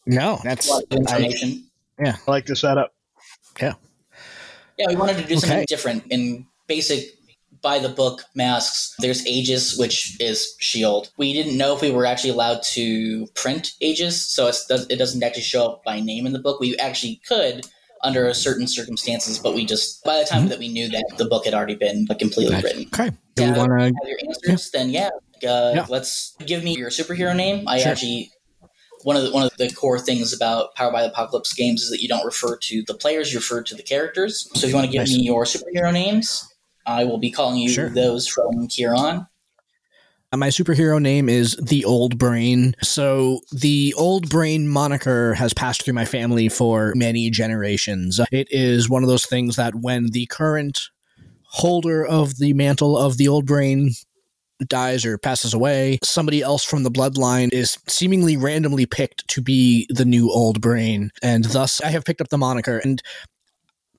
[0.06, 1.70] No, that's information.
[1.98, 2.94] I, yeah, I like the setup.
[3.60, 3.74] Yeah,
[4.78, 4.86] yeah.
[4.88, 5.66] We wanted to do something okay.
[5.66, 7.14] different in basic
[7.60, 8.94] by the book masks.
[8.98, 11.10] There's Aegis, which is Shield.
[11.16, 15.42] We didn't know if we were actually allowed to print Aegis, so it doesn't actually
[15.42, 16.60] show up by name in the book.
[16.60, 17.66] We actually could
[18.04, 20.48] under certain circumstances, but we just by the time mm-hmm.
[20.50, 22.86] that we knew that the book had already been completely written.
[22.94, 24.70] Okay, do yeah, want to have your answers?
[24.72, 24.80] Yeah.
[24.80, 25.08] Then yeah,
[25.48, 27.66] uh, yeah, let's give me your superhero name.
[27.66, 27.92] I sure.
[27.92, 28.30] actually
[29.02, 31.90] one of the one of the core things about Power by the Apocalypse games is
[31.90, 34.48] that you don't refer to the players, you refer to the characters.
[34.54, 35.16] So if you want to give nice.
[35.16, 36.46] me your superhero names,
[36.86, 37.88] I will be calling you sure.
[37.90, 39.26] those from here on.
[40.30, 42.74] Uh, my superhero name is the Old Brain.
[42.82, 48.20] So the Old Brain moniker has passed through my family for many generations.
[48.30, 50.80] It is one of those things that when the current
[51.44, 53.92] holder of the mantle of the Old Brain
[54.66, 59.86] dies or passes away, somebody else from the bloodline is seemingly randomly picked to be
[59.90, 61.10] the new old brain.
[61.22, 62.78] And thus I have picked up the moniker.
[62.78, 63.02] And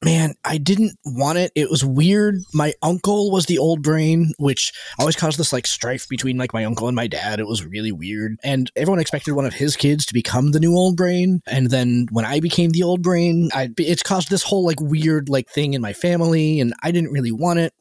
[0.03, 1.51] man, I didn't want it.
[1.55, 2.35] It was weird.
[2.53, 6.65] My uncle was the old brain, which always caused this like strife between like my
[6.65, 7.39] uncle and my dad.
[7.39, 8.37] It was really weird.
[8.43, 11.41] And everyone expected one of his kids to become the new old brain.
[11.47, 15.29] And then when I became the old brain, I, it's caused this whole like weird
[15.29, 16.59] like thing in my family.
[16.59, 17.73] And I didn't really want it.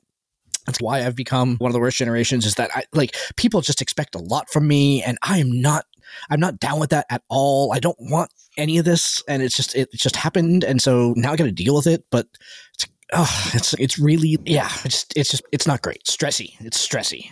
[0.69, 3.81] That's why I've become one of the worst generations is that I like people just
[3.81, 5.87] expect a lot from me and I am not
[6.29, 7.73] I'm not down with that at all.
[7.73, 11.33] I don't want any of this and it's just it just happened and so now
[11.33, 12.27] I got to deal with it, but
[12.75, 16.05] it's oh, it's it's really yeah, it's it's just it's not great.
[16.05, 16.55] Stressy.
[16.61, 17.31] It's stressy.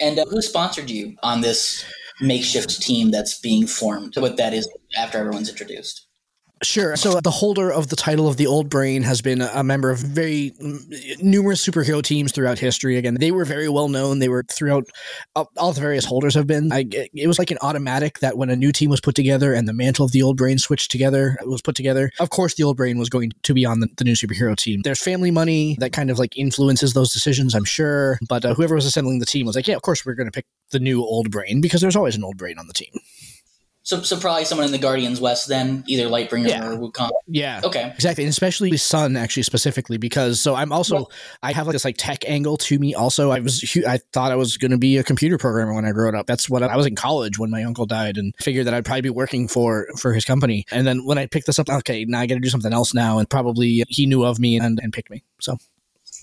[0.00, 1.84] And uh, who sponsored you on this
[2.20, 4.14] makeshift team that's being formed?
[4.16, 6.06] What that is after everyone's introduced?
[6.62, 6.96] Sure.
[6.96, 9.98] So the holder of the title of the Old Brain has been a member of
[9.98, 10.52] very
[11.20, 12.96] numerous superhero teams throughout history.
[12.96, 14.20] Again, they were very well known.
[14.20, 14.84] They were throughout
[15.34, 16.72] all the various holders have been.
[16.72, 19.66] I, it was like an automatic that when a new team was put together and
[19.66, 22.76] the mantle of the Old Brain switched together was put together, of course the Old
[22.76, 24.82] Brain was going to be on the, the new superhero team.
[24.82, 28.18] There's family money that kind of like influences those decisions, I'm sure.
[28.28, 30.32] But uh, whoever was assembling the team was like, yeah, of course we're going to
[30.32, 32.92] pick the new Old Brain because there's always an Old Brain on the team.
[33.84, 36.68] So, so probably someone in the Guardians West then, either Lightbringer yeah.
[36.68, 37.10] or Wukong.
[37.26, 37.60] Yeah.
[37.64, 37.90] Okay.
[37.94, 41.84] Exactly, and especially Sun actually specifically because so I'm also well, I have like this
[41.84, 42.94] like tech angle to me.
[42.94, 45.90] Also, I was I thought I was going to be a computer programmer when I
[45.90, 46.26] grew up.
[46.26, 48.84] That's what I, I was in college when my uncle died, and figured that I'd
[48.84, 50.64] probably be working for for his company.
[50.70, 52.94] And then when I picked this up, okay, now I got to do something else
[52.94, 55.24] now, and probably he knew of me and and picked me.
[55.40, 55.58] So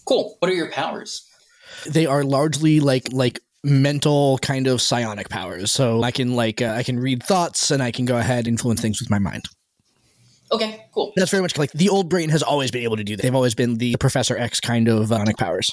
[0.06, 0.38] cool.
[0.39, 1.26] What are your powers?
[1.86, 5.72] They are largely like like mental kind of psionic powers.
[5.72, 8.82] So I can like uh, I can read thoughts and I can go ahead influence
[8.82, 9.45] things with my mind.
[10.52, 11.13] Okay, cool.
[11.15, 13.22] That's very much like the old brain has always been able to do that.
[13.22, 15.72] They've always been the Professor X kind of psionic powers.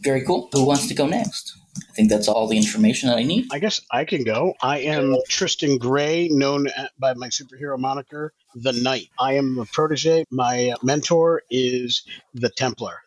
[0.00, 0.48] Very cool.
[0.52, 1.56] Who wants to go next?
[1.76, 3.46] I think that's all the information that I need.
[3.52, 4.54] I guess I can go.
[4.60, 6.66] I am Tristan Gray, known
[6.98, 9.08] by my superhero moniker, the Knight.
[9.20, 10.24] I am a protege.
[10.30, 12.02] My mentor is
[12.34, 13.02] the Templar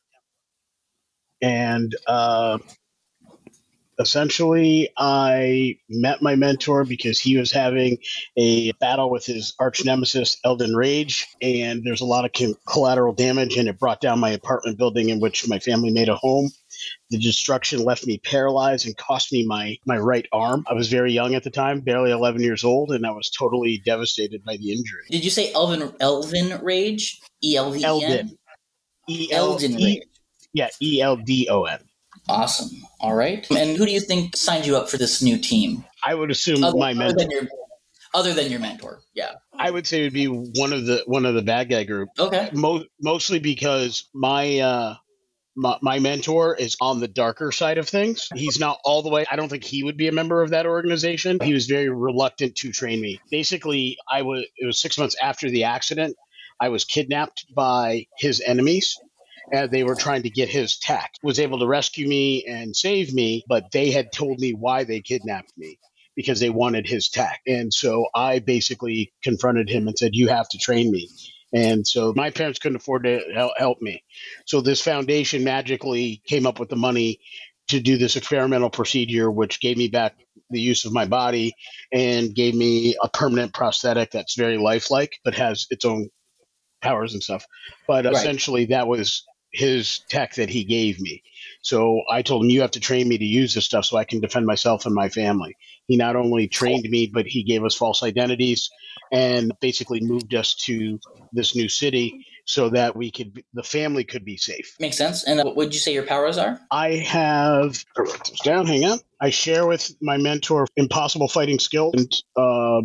[1.42, 2.58] and uh,
[4.02, 7.98] essentially i met my mentor because he was having
[8.36, 12.32] a battle with his arch nemesis Eldon rage and there's a lot of
[12.68, 16.16] collateral damage and it brought down my apartment building in which my family made a
[16.16, 16.50] home.
[17.12, 20.66] The destruction left me paralyzed and cost me my my right arm.
[20.68, 23.82] I was very young at the time barely 11 years old and i was totally
[23.86, 25.04] devastated by the injury.
[25.10, 27.22] Did you say elven elven rage?
[27.44, 28.38] E-l-v-e-n elden.
[29.32, 30.02] Eldon rage
[30.54, 31.80] yeah, E L D O N.
[32.30, 32.70] Awesome.
[33.00, 33.50] All right.
[33.52, 35.86] And who do you think signed you up for this new team?
[36.04, 37.16] I would assume other, my mentor.
[37.16, 37.48] Other than, your,
[38.14, 39.34] other than your mentor, yeah.
[39.58, 42.10] I would say it would be one of the one of the bad guy group.
[42.20, 42.50] Okay.
[42.54, 44.96] Mo- mostly because my uh,
[45.56, 48.30] my, my, mentor is on the darker side of things.
[48.34, 49.26] He's not all the way.
[49.30, 51.40] I don't think he would be a member of that organization.
[51.42, 53.20] He was very reluctant to train me.
[53.30, 54.46] Basically, I was.
[54.58, 56.16] It was six months after the accident.
[56.60, 58.98] I was kidnapped by his enemies
[59.52, 61.12] and they were trying to get his tech.
[61.24, 65.02] Was able to rescue me and save me, but they had told me why they
[65.02, 65.78] kidnapped me.
[66.16, 67.40] because they wanted his tech.
[67.48, 71.10] And so I basically confronted him and said, You have to train me.
[71.54, 74.04] And so my parents couldn't afford to help me.
[74.46, 77.20] So this foundation magically came up with the money
[77.70, 80.16] to do this experimental procedure, which gave me back
[80.50, 81.54] the use of my body
[81.92, 86.10] and gave me a permanent prosthetic that's very lifelike, but has its own
[86.82, 87.46] powers and stuff.
[87.88, 88.14] But right.
[88.14, 91.24] essentially, that was his tech that he gave me.
[91.62, 94.06] So I told him, You have to train me to use this stuff so I
[94.06, 95.56] can defend myself and my family.
[95.88, 98.70] He not only trained me, but he gave us false identities
[99.12, 101.00] and basically moved us to
[101.34, 104.76] this new city so that we could, the family could be safe.
[104.80, 105.24] Makes sense.
[105.26, 106.60] And what would you say your powers are?
[106.72, 109.00] I have, this down, hang on.
[109.20, 112.82] I share with my mentor impossible fighting skill and uh,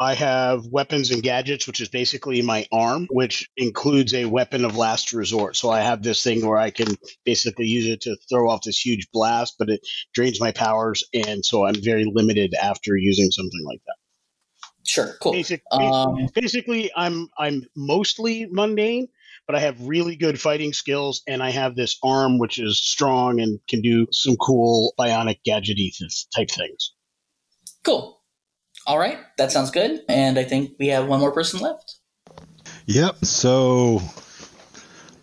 [0.00, 4.76] I have weapons and gadgets, which is basically my arm, which includes a weapon of
[4.76, 5.54] last resort.
[5.56, 6.88] So I have this thing where I can
[7.24, 11.44] basically use it to throw off this huge blast, but it drains my powers, and
[11.44, 13.96] so I'm very limited after using something like that.
[14.86, 15.32] Sure, cool.
[15.32, 19.08] Basic, um, basically, I'm I'm mostly mundane,
[19.46, 23.40] but I have really good fighting skills, and I have this arm which is strong
[23.40, 25.90] and can do some cool bionic gadgety
[26.34, 26.92] type things.
[27.84, 28.20] Cool.
[28.86, 30.02] All right, that sounds good.
[30.08, 31.96] And I think we have one more person left.
[32.86, 33.24] Yep.
[33.24, 34.00] So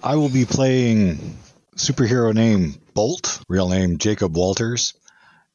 [0.03, 1.37] I will be playing
[1.75, 4.93] superhero name Bolt, real name Jacob Walters,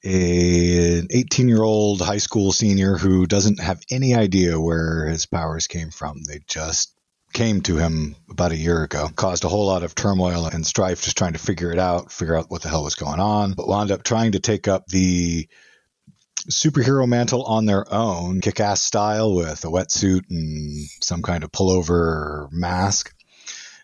[0.04, 5.66] an 18 year old high school senior who doesn't have any idea where his powers
[5.66, 6.22] came from.
[6.22, 6.92] They just
[7.32, 11.02] came to him about a year ago, caused a whole lot of turmoil and strife
[11.02, 13.68] just trying to figure it out, figure out what the hell was going on, but
[13.68, 15.48] wound up trying to take up the
[16.50, 21.52] superhero mantle on their own, kick ass style with a wetsuit and some kind of
[21.52, 23.12] pullover mask.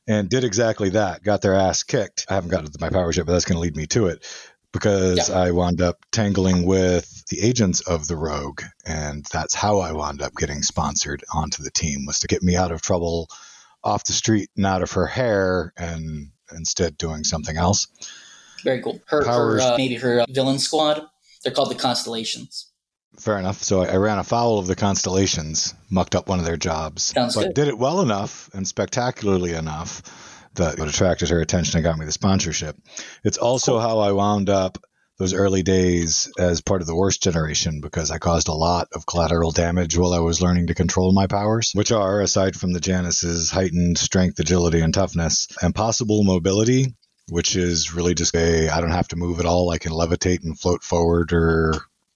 [0.08, 1.22] And did exactly that.
[1.22, 2.26] Got their ass kicked.
[2.28, 4.26] I haven't got to my powers yet, but that's going to lead me to it
[4.72, 5.38] because yeah.
[5.38, 10.22] I wound up tangling with the agents of the Rogue, and that's how I wound
[10.22, 13.28] up getting sponsored onto the team was to get me out of trouble
[13.84, 17.86] off the street and out of her hair, and instead doing something else.
[18.64, 19.00] Very cool.
[19.06, 21.06] Her, powers, her uh, maybe her uh, villain squad.
[21.42, 22.70] They're called the Constellations.
[23.18, 23.62] Fair enough.
[23.62, 27.46] So I ran afoul of the Constellations, mucked up one of their jobs, Sounds but
[27.46, 27.54] good.
[27.54, 30.02] did it well enough and spectacularly enough
[30.54, 32.76] that it attracted her attention and got me the sponsorship.
[33.24, 33.80] It's also cool.
[33.80, 34.78] how I wound up
[35.18, 39.06] those early days as part of the worst generation because I caused a lot of
[39.06, 42.80] collateral damage while I was learning to control my powers, which are, aside from the
[42.80, 46.96] Janus's heightened strength, agility, and toughness, impossible mobility,
[47.28, 49.70] which is really just a I don't have to move at all.
[49.70, 51.74] I can levitate and float forward or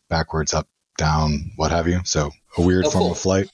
[0.09, 2.01] backwards, up, down, what have you.
[2.05, 3.13] So a weird oh, form cool.
[3.13, 3.51] of flight.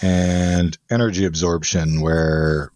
[0.00, 2.70] And energy absorption, where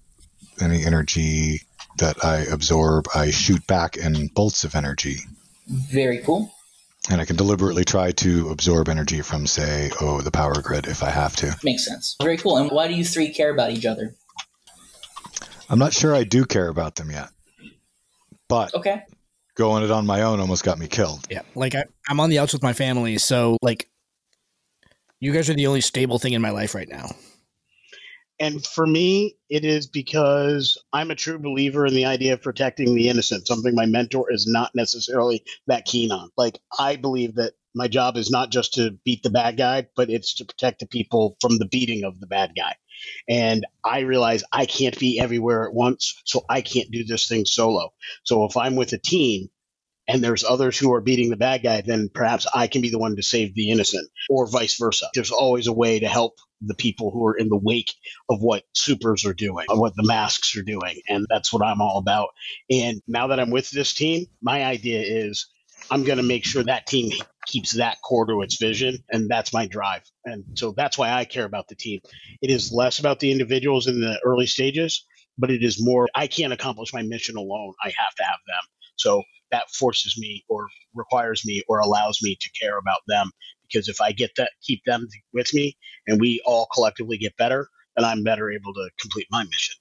[0.61, 1.61] any energy
[1.99, 5.19] that I absorb, I shoot back in bolts of energy.
[5.69, 6.53] Very cool.
[7.11, 11.03] And I can deliberately try to absorb energy from, say, oh, the power grid if
[11.03, 11.57] I have to.
[11.63, 12.17] Makes sense.
[12.23, 12.59] Very cool.
[12.59, 14.15] And why do you three care about each other?
[15.69, 17.29] I'm not sure I do care about them yet.
[18.53, 19.03] But okay.
[19.55, 21.27] going it on my own almost got me killed.
[21.31, 21.41] Yeah.
[21.55, 23.89] Like I, I'm on the outs with my family, so like
[25.21, 27.13] you guys are the only stable thing in my life right now.
[28.39, 32.95] And for me, it is because I'm a true believer in the idea of protecting
[32.95, 36.29] the innocent, something my mentor is not necessarily that keen on.
[36.37, 40.11] Like, I believe that my job is not just to beat the bad guy, but
[40.11, 42.75] it's to protect the people from the beating of the bad guy.
[43.29, 47.45] And I realize I can't be everywhere at once, so I can't do this thing
[47.45, 47.93] solo.
[48.25, 49.49] So if I'm with a team
[50.09, 52.99] and there's others who are beating the bad guy, then perhaps I can be the
[52.99, 55.07] one to save the innocent, or vice versa.
[55.15, 57.93] There's always a way to help the people who are in the wake
[58.29, 61.01] of what supers are doing, what the masks are doing.
[61.09, 62.29] And that's what I'm all about.
[62.71, 65.49] And now that I'm with this team, my idea is
[65.91, 67.11] I'm going to make sure that team
[67.47, 68.99] keeps that core to its vision.
[69.11, 70.03] And that's my drive.
[70.25, 72.01] And so that's why I care about the team.
[72.41, 75.05] It is less about the individuals in the early stages,
[75.39, 77.75] but it is more, I can't accomplish my mission alone.
[77.83, 78.63] I have to have them.
[78.97, 83.31] So that forces me or requires me or allows me to care about them
[83.63, 87.69] because if I get that, keep them with me and we all collectively get better,
[87.97, 89.77] then I'm better able to complete my mission.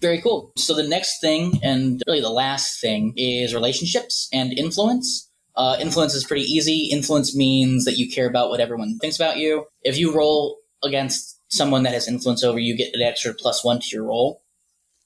[0.00, 0.52] Very cool.
[0.56, 5.28] So the next thing, and really the last thing, is relationships and influence.
[5.56, 6.88] Uh, influence is pretty easy.
[6.92, 9.66] Influence means that you care about what everyone thinks about you.
[9.82, 13.80] If you roll against someone that has influence over you, get an extra plus one
[13.80, 14.42] to your roll.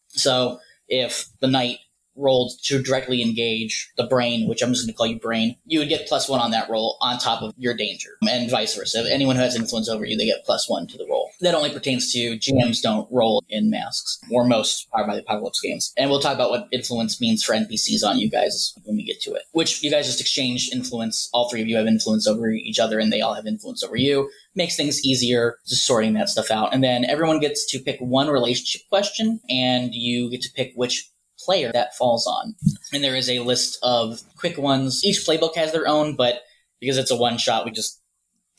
[0.09, 1.79] So if the knight
[2.17, 5.79] rolled to directly engage the brain, which I'm just going to call you brain, you
[5.79, 9.01] would get plus one on that roll on top of your danger, and vice versa.
[9.01, 11.31] If anyone who has influence over you, they get plus one to the roll.
[11.41, 15.61] That only pertains to GMs don't roll in masks, or most Powered by the Apocalypse
[15.61, 15.93] games.
[15.97, 19.21] And we'll talk about what influence means for NPCs on you guys when we get
[19.23, 19.43] to it.
[19.53, 21.29] Which you guys just exchange influence.
[21.33, 23.97] All three of you have influence over each other, and they all have influence over
[23.97, 24.31] you.
[24.55, 26.75] Makes things easier just sorting that stuff out.
[26.75, 31.11] And then everyone gets to pick one relationship question, and you get to pick which
[31.45, 32.55] player that falls on.
[32.93, 35.03] And there is a list of quick ones.
[35.05, 36.43] Each playbook has their own, but
[36.81, 38.01] because it's a one shot, we just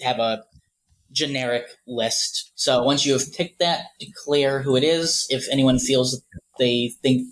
[0.02, 0.44] have a
[1.12, 2.52] generic list.
[2.56, 5.28] So once you have picked that, declare who it is.
[5.30, 6.22] If anyone feels
[6.60, 7.28] they think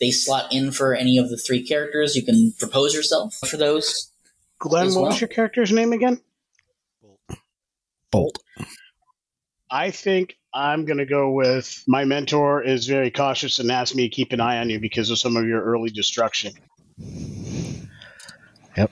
[0.00, 4.10] they slot in for any of the three characters, you can propose yourself for those.
[4.58, 5.10] Glenn, As what well.
[5.10, 6.20] was your character's name again?
[8.10, 8.38] Bolt.
[9.70, 14.08] I think I'm going to go with my mentor is very cautious and asked me
[14.08, 16.52] to keep an eye on you because of some of your early destruction.
[18.76, 18.90] Yep.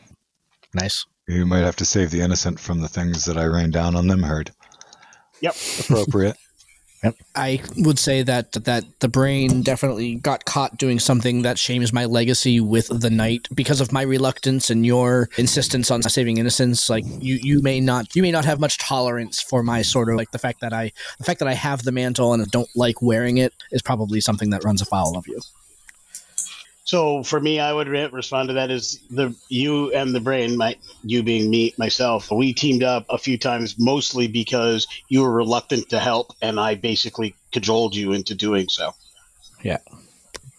[0.75, 1.05] Nice.
[1.27, 4.07] You might have to save the innocent from the things that I rain down on
[4.07, 4.23] them.
[4.23, 4.53] Heard.
[5.41, 5.57] Yep.
[5.81, 6.37] Appropriate.
[7.05, 7.15] Yep.
[7.37, 12.07] I would say that that the brain definitely got caught doing something that shames my
[12.07, 16.91] legacy with the night because of my reluctance and your insistence on saving innocence.
[16.91, 20.17] Like you, you may not you may not have much tolerance for my sort of
[20.17, 23.01] like the fact that I the fact that I have the mantle and don't like
[23.01, 25.41] wearing it is probably something that runs afoul of you.
[26.89, 30.57] So for me, I would re- respond to that as the you and the brain,
[30.57, 30.75] my
[31.05, 32.31] you being me myself.
[32.31, 36.77] We teamed up a few times, mostly because you were reluctant to help, and I
[36.77, 38.93] basically cajoled you into doing so.
[39.63, 39.81] Yeah,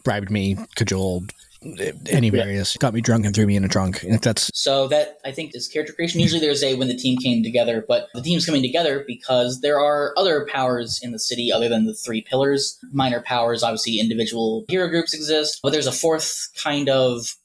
[0.04, 4.04] bribed me, cajoled, any various, got me drunk and threw me in a trunk.
[4.04, 6.20] And if that's So that I think is character creation.
[6.20, 9.80] Usually there's a when the team came together, but the team's coming together because there
[9.80, 12.80] are other powers in the city other than the three pillars.
[12.92, 17.36] Minor powers, obviously individual hero groups exist, but there's a fourth kind of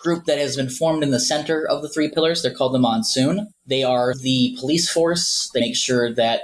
[0.00, 2.42] group that has been formed in the center of the three pillars.
[2.42, 3.48] They're called the Monsoon.
[3.66, 5.48] They are the police force.
[5.54, 6.42] They make sure that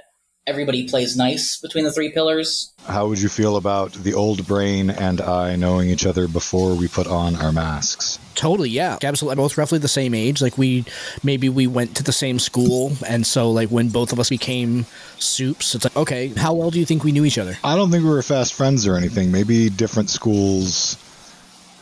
[0.49, 2.73] everybody plays nice between the three pillars.
[2.87, 6.89] How would you feel about the old brain and I knowing each other before we
[6.89, 8.19] put on our masks?
[8.35, 8.97] Totally, yeah.
[9.03, 9.37] Absolutely.
[9.37, 10.41] Both roughly the same age.
[10.41, 10.87] Like we
[11.23, 14.87] maybe we went to the same school and so like when both of us became
[15.19, 17.59] soups, it's like, okay, how well do you think we knew each other?
[17.63, 19.31] I don't think we were fast friends or anything.
[19.31, 20.97] Maybe different schools,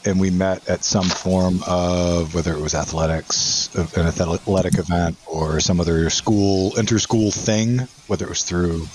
[0.06, 5.60] and we met at some form of whether it was athletics, an athletic event, or
[5.60, 7.80] some other school inter-school thing.
[8.06, 8.86] Whether it was through,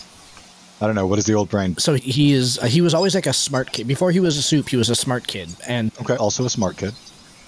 [0.79, 1.05] I don't know.
[1.07, 1.77] What is the old brain?
[1.77, 3.87] So he is he was always like a smart kid.
[3.87, 5.49] Before he was a soup, he was a smart kid.
[5.67, 6.93] And Okay, also a smart kid.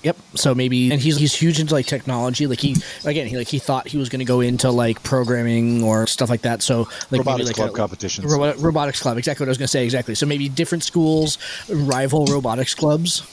[0.04, 2.46] yep, so maybe and he's he's huge into like technology.
[2.48, 5.84] Like he again, he like he thought he was going to go into like programming
[5.84, 6.62] or stuff like that.
[6.62, 8.30] So like Robotics like club a, competitions.
[8.32, 9.86] Robo- robotics club, exactly what I was going to say.
[9.86, 10.16] Exactly.
[10.16, 11.38] So maybe different schools,
[11.70, 13.24] rival robotics clubs.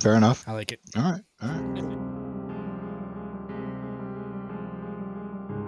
[0.00, 0.44] Fair enough.
[0.46, 0.80] I like it.
[0.96, 1.94] All right, all right.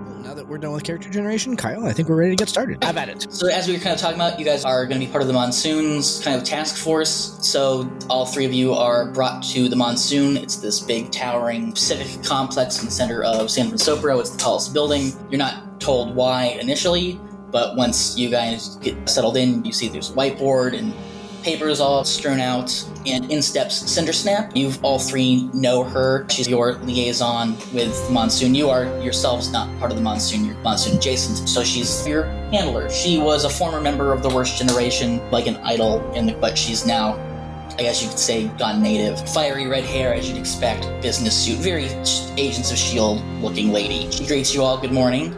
[0.07, 2.49] Well, Now that we're done with character generation, Kyle, I think we're ready to get
[2.49, 2.85] started.
[2.85, 3.27] I've at it.
[3.33, 5.23] So as we were kind of talking about, you guys are going to be part
[5.23, 7.39] of the Monsoons kind of task force.
[7.43, 10.37] So all three of you are brought to the Monsoon.
[10.37, 14.21] It's this big towering civic complex in the center of San Fransokyo.
[14.21, 15.13] It's the tallest building.
[15.31, 17.19] You're not told why initially,
[17.51, 20.95] but once you guys get settled in, you see there's a whiteboard and
[21.43, 22.73] papers all strewn out,
[23.07, 24.55] and in steps Cindersnap.
[24.57, 26.27] You all three know her.
[26.29, 28.55] She's your liaison with Monsoon.
[28.55, 32.91] You are yourselves not part of the Monsoon, you're Monsoon adjacent, so she's your handler.
[32.91, 36.87] She was a former member of the Worst Generation, like an idol, the, but she's
[36.87, 37.19] now
[37.79, 39.27] I guess you could say gone native.
[39.31, 41.85] Fiery red hair, as you'd expect, business suit, very
[42.37, 43.23] Agents of S.H.I.E.L.D.
[43.41, 44.11] looking lady.
[44.11, 45.35] She greets you all good morning,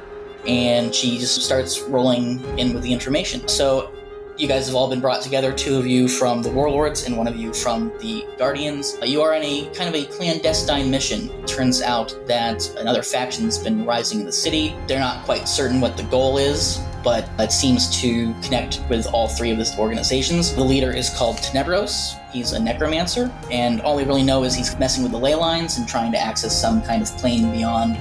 [0.49, 3.47] and she just starts rolling in with the information.
[3.47, 3.93] So,
[4.39, 7.28] you guys have all been brought together, two of you from the Warlords and one
[7.28, 8.97] of you from the Guardians.
[9.01, 11.30] Uh, You are on a kind of a clandestine mission.
[11.45, 14.74] Turns out that another faction's been rising in the city.
[14.87, 19.28] They're not quite certain what the goal is, but it seems to connect with all
[19.28, 20.55] three of these organizations.
[20.55, 22.18] The leader is called Tenebros.
[22.30, 25.76] He's a necromancer, and all we really know is he's messing with the ley lines
[25.76, 27.99] and trying to access some kind of plane beyond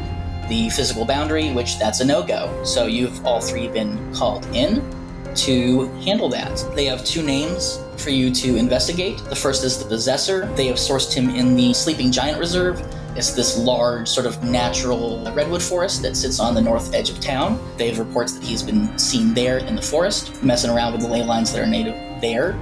[0.48, 2.64] the physical boundary, which that's a no-go.
[2.64, 5.01] So you've all three been called in
[5.36, 6.64] to handle that.
[6.76, 9.18] They have two names for you to investigate.
[9.30, 10.48] The first is the Possessor.
[10.56, 12.82] They have sourced him in the Sleeping Giant Reserve.
[13.16, 17.20] It's this large, sort of natural redwood forest that sits on the north edge of
[17.20, 17.60] town.
[17.78, 21.08] They have reports that he's been seen there in the forest, messing around with the
[21.08, 22.58] ley lines that are native there.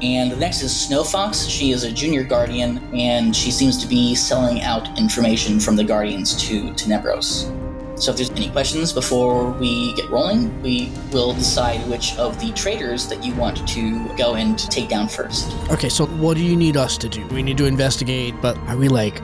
[0.00, 1.46] And the next is Snow Fox.
[1.46, 5.82] She is a junior guardian, and she seems to be selling out information from the
[5.82, 7.52] Guardians to Tenebros.
[8.00, 12.52] So if there's any questions before we get rolling, we will decide which of the
[12.52, 15.52] traders that you want to go and take down first.
[15.70, 17.26] Okay, so what do you need us to do?
[17.28, 19.20] We need to investigate, but are we like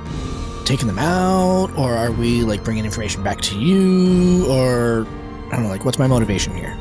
[0.65, 5.07] taking them out, or are we like bringing information back to you, or
[5.47, 6.77] I don't know, like what's my motivation here?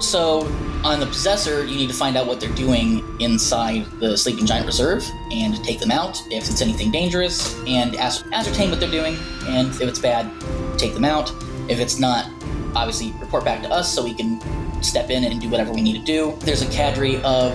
[0.00, 0.46] So,
[0.82, 4.66] on the Possessor, you need to find out what they're doing inside the Sleeping Giant
[4.66, 9.16] Reserve and take them out if it's anything dangerous and ascertain what they're doing.
[9.46, 10.32] And if it's bad,
[10.78, 11.30] take them out.
[11.68, 12.30] If it's not,
[12.74, 14.40] obviously report back to us so we can
[14.82, 16.34] step in and do whatever we need to do.
[16.40, 17.52] There's a cadre of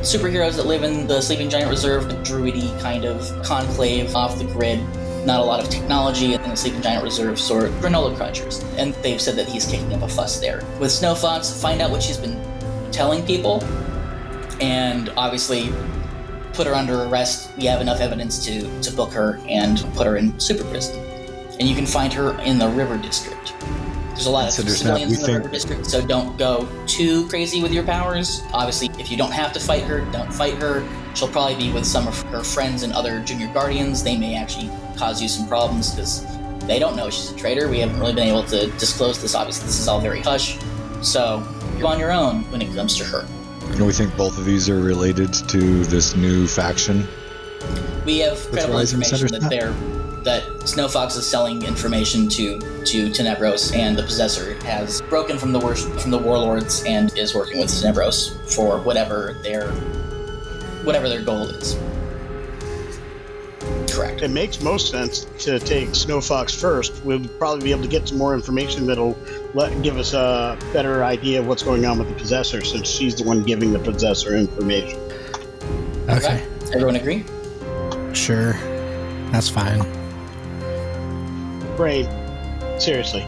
[0.00, 4.44] superheroes that live in the Sleeping Giant Reserve, a druidy kind of conclave off the
[4.44, 4.80] grid
[5.26, 8.64] not a lot of technology in the Sleeping Giant Reserve sort of granola crunchers.
[8.78, 10.64] And they've said that he's kicking up a fuss there.
[10.78, 12.40] With Snow Fox, find out what she's been
[12.90, 13.62] telling people,
[14.60, 15.72] and obviously
[16.52, 17.50] put her under arrest.
[17.56, 20.98] We have enough evidence to, to book her and put her in super prison.
[21.58, 23.54] And you can find her in the River District.
[24.08, 25.38] There's a lot of civilians in the think...
[25.38, 28.42] River District, so don't go too crazy with your powers.
[28.52, 30.86] Obviously, if you don't have to fight her, don't fight her.
[31.14, 34.02] She'll probably be with some of her friends and other junior guardians.
[34.02, 36.26] They may actually cause you some problems because
[36.66, 37.68] they don't know she's a traitor.
[37.68, 39.34] We haven't really been able to disclose this.
[39.34, 40.58] Obviously, this is all very hush.
[41.00, 41.42] So
[41.78, 43.26] you're on your own when it comes to her.
[43.72, 47.08] And we think both of these are related to this new faction.
[48.04, 49.72] We have credible information that they're
[50.22, 55.52] that Snow Fox is selling information to to Tenebros, and the Possessor has broken from
[55.52, 59.70] the worst from the warlords and is working with Tenebros for whatever their
[60.84, 61.74] whatever their goal is.
[64.00, 64.22] Correct.
[64.22, 67.04] It makes most sense to take Snow Fox first.
[67.04, 69.18] We'll probably be able to get some more information that'll
[69.52, 73.14] let give us a better idea of what's going on with the possessor, since she's
[73.14, 74.98] the one giving the possessor information.
[76.08, 76.46] Okay.
[76.72, 77.24] Everyone agree?
[78.14, 78.54] Sure.
[79.32, 79.80] That's fine.
[81.76, 82.08] Brain.
[82.78, 83.26] Seriously.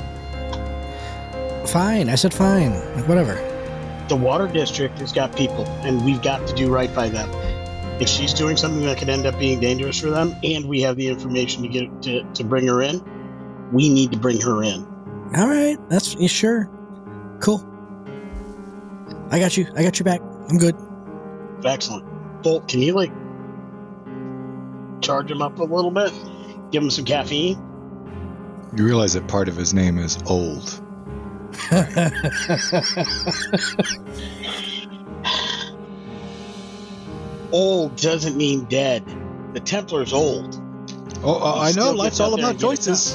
[1.67, 2.09] Fine.
[2.09, 2.73] I said fine.
[2.97, 3.35] Like whatever.
[4.09, 7.31] The water district has got people, and we've got to do right by them
[8.03, 10.97] if she's doing something that could end up being dangerous for them, and we have
[10.97, 13.01] the information to get to, to bring her in,
[13.71, 14.85] we need to bring her in.
[15.37, 16.69] All right, that's yeah, sure,
[17.39, 17.65] cool.
[19.31, 19.69] I got you.
[19.77, 20.21] I got your back.
[20.51, 20.75] I'm good.
[21.65, 22.05] Excellent.
[22.43, 23.13] Bolt, can you like
[25.01, 26.13] charge him up a little bit?
[26.73, 27.57] Give him some caffeine.
[28.77, 30.83] You realize that part of his name is old.
[37.53, 39.05] old doesn't mean dead.
[39.55, 40.61] The Templar's old.
[41.23, 41.93] Oh, uh, I know.
[41.93, 43.15] Life's all about choices.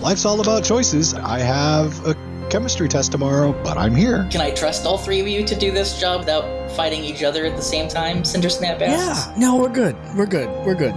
[0.00, 1.14] Life's all about choices.
[1.14, 2.14] I have a
[2.50, 4.28] chemistry test tomorrow, but I'm here.
[4.30, 7.44] Can I trust all three of you to do this job without fighting each other
[7.44, 8.24] at the same time?
[8.24, 9.26] Cinder Snap asks.
[9.26, 9.34] Yeah.
[9.38, 9.96] No, we're good.
[10.14, 10.48] We're good.
[10.64, 10.94] We're good.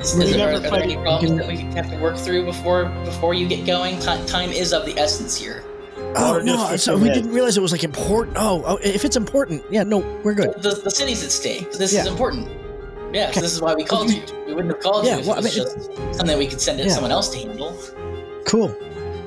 [0.00, 2.86] Is, is there, are, are there any problems that we have to work through before
[3.04, 3.98] before you get going?
[4.00, 5.64] Time, time is of the essence here.
[6.16, 6.76] Oh no!
[6.76, 8.36] So we didn't realize it was like important.
[8.38, 10.54] Oh, oh, if it's important, yeah, no, we're good.
[10.62, 11.72] The, the city's at stake.
[11.72, 12.02] This yeah.
[12.02, 12.48] is important.
[13.14, 13.34] Yeah, okay.
[13.34, 14.22] so this is why we called you.
[14.46, 16.46] We wouldn't have called yeah, you if well, it was I mean, just something we
[16.46, 16.88] could send yeah.
[16.88, 17.76] someone else to handle.
[18.46, 18.74] Cool.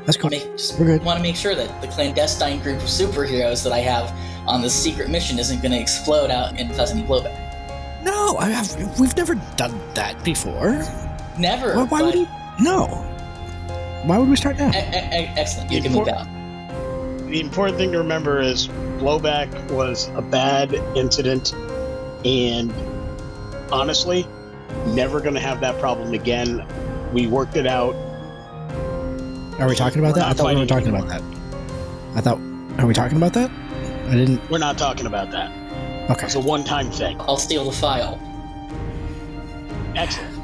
[0.05, 0.29] That's cool.
[0.29, 1.03] Make, just we're good.
[1.03, 4.13] Want to make sure that the clandestine group of superheroes that I have
[4.47, 8.03] on this secret mission isn't going to explode out in cause any blowback.
[8.03, 8.99] No, I have.
[8.99, 10.83] We've never done that before.
[11.39, 11.75] Never.
[11.75, 12.27] Why, why would we?
[12.59, 12.85] No.
[14.03, 14.69] Why would we start now?
[14.69, 15.71] E- e- excellent.
[15.71, 16.27] You can move out
[17.25, 18.67] the important thing to remember is
[18.99, 21.53] blowback was a bad incident,
[22.23, 22.73] and
[23.71, 24.27] honestly,
[24.87, 26.65] never going to have that problem again.
[27.13, 27.95] We worked it out.
[29.59, 30.29] Are we talking about we're that?
[30.29, 31.21] I thought we were talking about that.
[32.15, 32.39] I thought.
[32.79, 33.49] Are we talking about that?
[34.07, 34.49] I didn't.
[34.49, 35.51] We're not talking about that.
[36.11, 36.25] Okay.
[36.25, 37.19] It's a one-time thing.
[37.21, 38.19] I'll steal the file.
[39.95, 40.34] Excellent.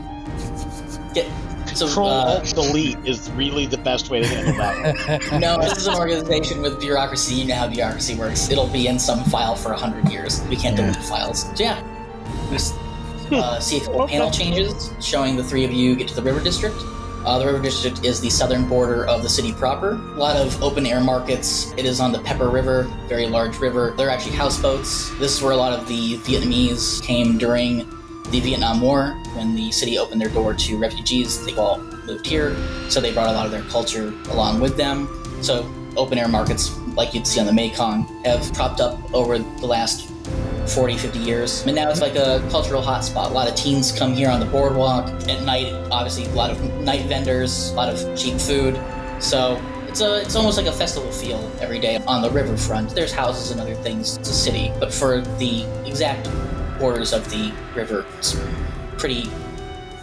[1.13, 1.29] Get
[1.75, 5.21] so, Control uh, Delete is really the best way to handle that.
[5.39, 7.35] no, this is an organization with bureaucracy.
[7.35, 8.49] You know how bureaucracy works.
[8.49, 10.41] It'll be in some file for hundred years.
[10.49, 10.91] We can't yeah.
[10.91, 11.43] delete files.
[11.43, 11.81] So yeah,
[12.49, 12.57] we
[13.37, 16.41] uh, see a couple panel changes showing the three of you get to the River
[16.41, 16.75] District.
[17.23, 19.91] Uh, the River District is the southern border of the city proper.
[19.91, 21.71] A lot of open air markets.
[21.77, 23.93] It is on the Pepper River, very large river.
[23.95, 25.11] They're actually houseboats.
[25.19, 27.87] This is where a lot of the Vietnamese came during
[28.31, 32.55] the Vietnam War, when the city opened their door to refugees, they all moved here,
[32.89, 35.09] so they brought a lot of their culture along with them.
[35.41, 39.65] So open air markets, like you'd see on the Mekong, have propped up over the
[39.65, 40.09] last
[40.67, 41.65] 40, 50 years.
[41.65, 43.31] And now it's like a cultural hotspot.
[43.31, 45.73] A lot of teens come here on the boardwalk at night.
[45.91, 48.79] Obviously, a lot of night vendors, a lot of cheap food.
[49.19, 52.91] So it's a it's almost like a festival feel every day on the riverfront.
[52.91, 54.17] There's houses and other things.
[54.17, 56.29] It's a city, but for the exact
[56.81, 58.05] borders of the river.
[58.17, 58.35] It's
[58.97, 59.29] pretty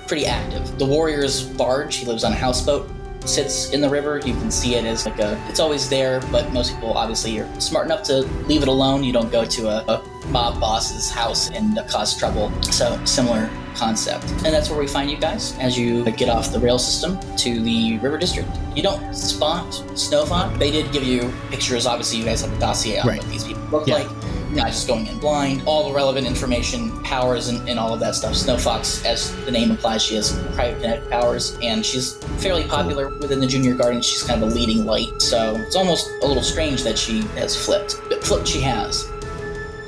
[0.06, 0.78] pretty active.
[0.78, 2.88] The warrior's barge, he lives on a houseboat,
[3.26, 4.16] sits in the river.
[4.24, 7.60] You can see it as like a, it's always there, but most people obviously are
[7.60, 9.04] smart enough to leave it alone.
[9.04, 12.50] You don't go to a, a mob boss's house and cause trouble.
[12.62, 14.24] So similar concept.
[14.30, 17.60] And that's where we find you guys as you get off the rail system to
[17.60, 18.48] the river district.
[18.74, 20.58] You don't spot Snow Fox.
[20.58, 21.84] They did give you pictures.
[21.86, 23.20] Obviously, you guys have a dossier on Right.
[23.22, 23.96] what these people look Yeah.
[23.96, 24.08] like.
[24.48, 25.62] You're not just going in blind.
[25.66, 28.34] All the relevant information, powers, and, and all of that stuff.
[28.34, 33.40] Snow Fox, as the name implies, she has cryokinetic powers, and she's fairly popular within
[33.40, 34.00] the Junior Guardian.
[34.00, 37.54] She's kind of a leading light, so it's almost a little strange that she has
[37.62, 38.00] flipped.
[38.08, 39.06] But flipped she has.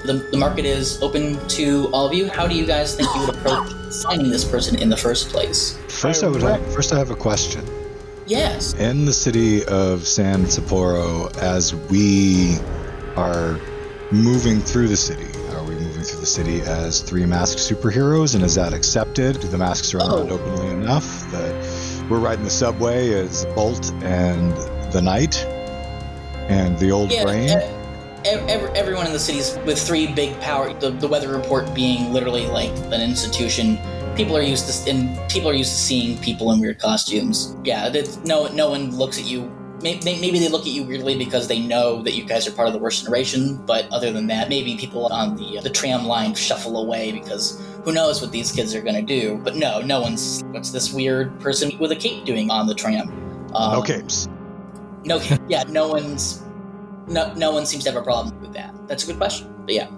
[0.05, 2.29] The, the market is open to all of you.
[2.29, 5.79] How do you guys think you would approach finding this person in the first place?
[5.89, 7.65] First, I would have, first I have a question.
[8.27, 8.75] Yes.
[8.75, 12.57] In the city of San Sapporo, as we
[13.17, 13.59] are
[14.13, 18.43] moving through the city, are we moving through the city as three masked superheroes, and
[18.45, 19.41] is that accepted?
[19.41, 20.29] Do the masks are Oh.
[20.29, 21.55] openly enough that
[22.11, 24.53] we're riding the subway as Bolt and
[24.93, 25.45] the Knight
[26.49, 27.49] and the Old Yeah, Brain?
[28.25, 32.47] ev- everyone in the cities with three big power, the, the weather report being literally
[32.47, 33.79] like an institution.
[34.17, 37.55] People are used to, and people are used to seeing people in weird costumes.
[37.65, 37.89] Yeah,
[38.25, 39.51] no, no one looks at you.
[39.83, 42.53] May- may- Maybe they look at you weirdly because they know that you guys are
[42.53, 43.57] part of the worst generation.
[43.67, 47.93] But other than that, maybe people on the the tram line shuffle away because who
[47.93, 49.41] knows what these kids are going to do.
[49.43, 50.43] But no, no one's.
[50.51, 53.09] What's this weird person with a cape doing on the tram?
[53.55, 54.29] Um, no capes.
[55.05, 56.43] no, yeah, no one's
[57.09, 58.75] no no one seems to have a problem with that.
[58.87, 59.53] That's a good question.
[59.65, 59.89] But yeah,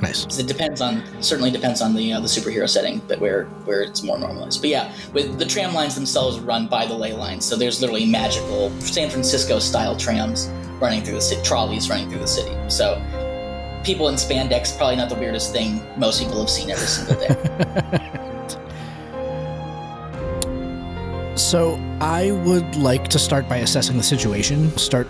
[0.00, 0.38] Nice.
[0.38, 4.02] it depends on certainly depends on the uh, the superhero setting, but where where it's
[4.02, 4.60] more normalized.
[4.60, 8.06] But yeah, with the tram lines themselves run by the ley lines, so there's literally
[8.06, 10.48] magical San Francisco style trams
[10.80, 12.54] running through the city, trolleys running through the city.
[12.68, 13.02] So
[13.84, 18.12] people in spandex probably not the weirdest thing most people have seen every single day.
[21.36, 24.76] So I would like to start by assessing the situation.
[24.78, 25.06] Start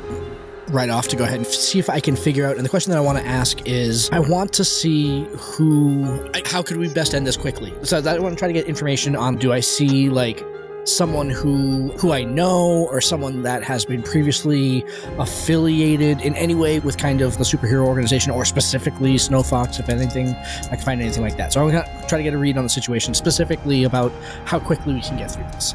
[0.68, 2.56] right off to go ahead and see if I can figure out.
[2.56, 6.62] And the question that I want to ask is, I want to see who, how
[6.62, 7.72] could we best end this quickly?
[7.82, 9.36] So I want to try to get information on.
[9.36, 10.44] Do I see like
[10.86, 14.84] someone who who I know or someone that has been previously
[15.18, 19.88] affiliated in any way with kind of the superhero organization or specifically Snow Fox, if
[19.88, 20.28] anything,
[20.70, 21.52] I can find anything like that.
[21.52, 24.12] So I'm gonna try to get a read on the situation specifically about
[24.44, 25.74] how quickly we can get through this.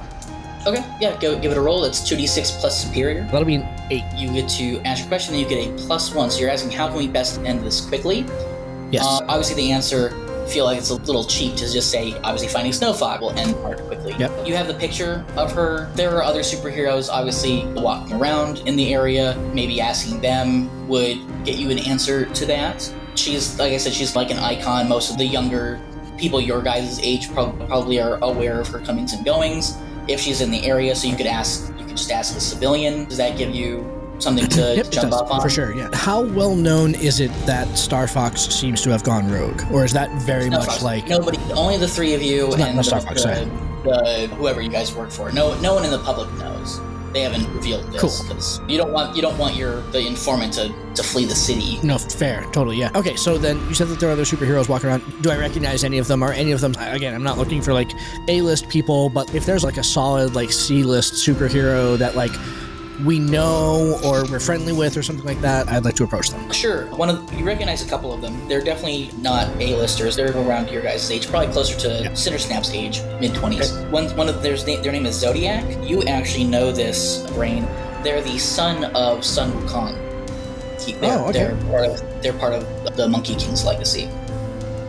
[0.65, 1.83] Okay, yeah, go, give it a roll.
[1.85, 3.23] It's two d six plus superior.
[3.25, 4.03] That'll be an eight.
[4.15, 6.29] you get to ask your question, and you get a plus one.
[6.29, 8.25] So you're asking, how can we best end this quickly?
[8.91, 9.03] Yes.
[9.05, 10.11] Uh, obviously, the answer
[10.47, 13.55] feel like it's a little cheap to just say, obviously, finding Snow Fox will end
[13.61, 14.13] part quickly.
[14.19, 14.45] Yep.
[14.45, 15.89] You have the picture of her.
[15.95, 19.35] There are other superheroes, obviously, walking around in the area.
[19.53, 22.93] Maybe asking them would get you an answer to that.
[23.15, 24.89] She's, like I said, she's like an icon.
[24.89, 25.79] Most of the younger
[26.17, 29.77] people your guys' age prob- probably are aware of her comings and goings.
[30.07, 33.05] If she's in the area, so you could ask, you could just ask the civilian.
[33.05, 33.85] Does that give you
[34.19, 35.41] something to Yep, jump does, off on?
[35.41, 35.73] for sure.
[35.75, 35.89] Yeah.
[35.93, 39.93] How well known is it that Star Fox seems to have gone rogue, or is
[39.93, 40.83] that very Star much Fox.
[40.83, 43.49] like nobody, only the three of you It's and not the, Star Fox, the,
[43.83, 45.31] the- whoever you guys work for.
[45.31, 46.79] No, no one in the public knows.
[47.13, 48.27] They haven't revealed this Cool.
[48.27, 51.79] because you don't want you don't want your the informant to, to flee the city.
[51.83, 52.43] no fair?
[52.53, 52.77] Totally.
[52.77, 52.91] Yeah.
[52.95, 53.15] Okay.
[53.15, 55.03] So then you said that there are other superheroes walking around.
[55.21, 56.23] Do I recognize any of them?
[56.23, 56.73] Are any of them?
[56.79, 57.91] Again, I'm not looking for like
[58.29, 62.31] A-list people, but if there's like a solid like C-list superhero that like
[63.05, 66.51] we know or we're friendly with or something like that, I'd like to approach them.
[66.51, 68.47] Sure, one of you recognize a couple of them.
[68.47, 70.15] They're definitely not A-listers.
[70.15, 72.13] They're around your guys' age, probably closer to Yeah.
[72.13, 73.71] Cinder Snap's age, mid twenties.
[73.89, 75.63] One one of there's their name is Zodiac.
[75.87, 77.67] You actually know this brain.
[78.03, 79.95] They're the son of Sun Wukong.
[80.81, 81.31] He- oh, They're, Oh, okay.
[81.39, 84.09] they're part of they're part of the Monkey King's legacy.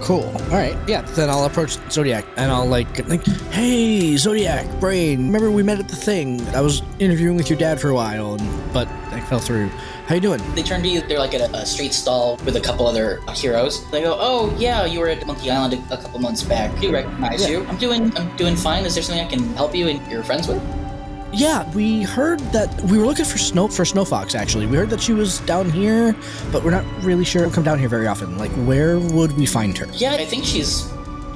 [0.02, 0.24] Cool.
[0.24, 0.76] All right.
[0.88, 1.02] Yeah.
[1.02, 5.26] Then I'll approach Zodiac and I'll like like, hey, Zodiac, Brain.
[5.26, 6.40] Remember we met at the thing?
[6.48, 9.68] I was interviewing with your dad for a while, and, but I fell through.
[10.08, 10.42] How you doing?
[10.56, 11.00] They turn to you.
[11.02, 13.88] They're like at a, a street stall with a couple other heroes.
[13.92, 16.76] They go, "Oh yeah, you were at Monkey Island a, a couple months back.
[16.80, 17.58] We recognize Yeah.
[17.58, 17.66] you.
[17.66, 18.84] I'm doing I'm doing fine.
[18.84, 20.60] Is there something I can help you and your friends with?"
[21.32, 24.34] Yeah, we heard that we were looking for Snow for Snow Fox.
[24.34, 26.14] Actually, we heard that she was down here,
[26.52, 27.48] but we're not really sure.
[27.50, 28.36] Come down here very often.
[28.36, 29.86] Like, where would we find her?
[29.94, 30.90] Yeah, I think she's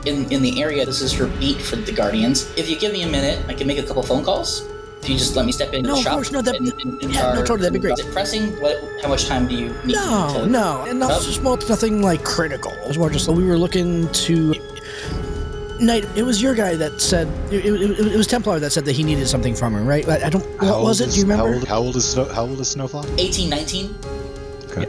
[0.05, 0.84] in in the area.
[0.84, 2.51] This is her beat for the Guardians.
[2.59, 4.68] If you give me a minute, I can make a couple phone calls.
[5.03, 6.12] If you just let me step into No, the shop.
[6.14, 7.99] course, no, that- and- and- and yeah, no, totally, that'd be great.
[7.99, 8.49] Is it pressing?
[8.61, 8.82] What?
[9.03, 9.94] How much time do you need?
[9.94, 11.26] No, to, no, and that's Oh.
[11.26, 12.72] just more nothing like critical.
[12.72, 14.55] It was more just we were looking to.
[15.81, 18.93] Knight, it was your guy that said it, it, it was Templar that said that
[18.93, 20.09] he needed something from her, right?
[20.09, 20.45] I, I don't.
[20.61, 21.09] What was old it?
[21.09, 21.49] is- Do you remember?
[21.53, 23.09] How old, how old is Snow, how old is Snow Fox?
[23.18, 23.95] 18, 19?
[24.70, 24.87] Okay.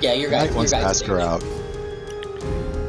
[0.00, 0.46] Yeah, your guy.
[0.46, 1.42] Knight wants to your guy's ask her out.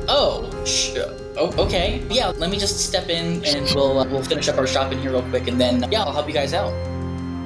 [0.08, 0.96] Oh, sh-
[1.38, 2.02] Oh, okay.
[2.10, 5.12] Yeah, let me just step in and we'll uh, we'll finish up our shopping here
[5.12, 6.72] real quick, and then yeah, I'll help you guys out.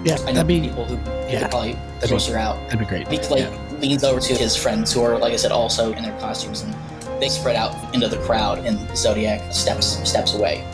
[0.05, 0.95] Yeah, I know that'd be people who
[1.27, 2.57] yeah, could probably be- her out.
[2.69, 3.07] that'd be great.
[3.07, 6.17] He like leans over to his friends who are, like I said, also in their
[6.19, 6.75] costumes, and
[7.19, 10.65] they spread out into the crowd, and Zodiac steps steps away.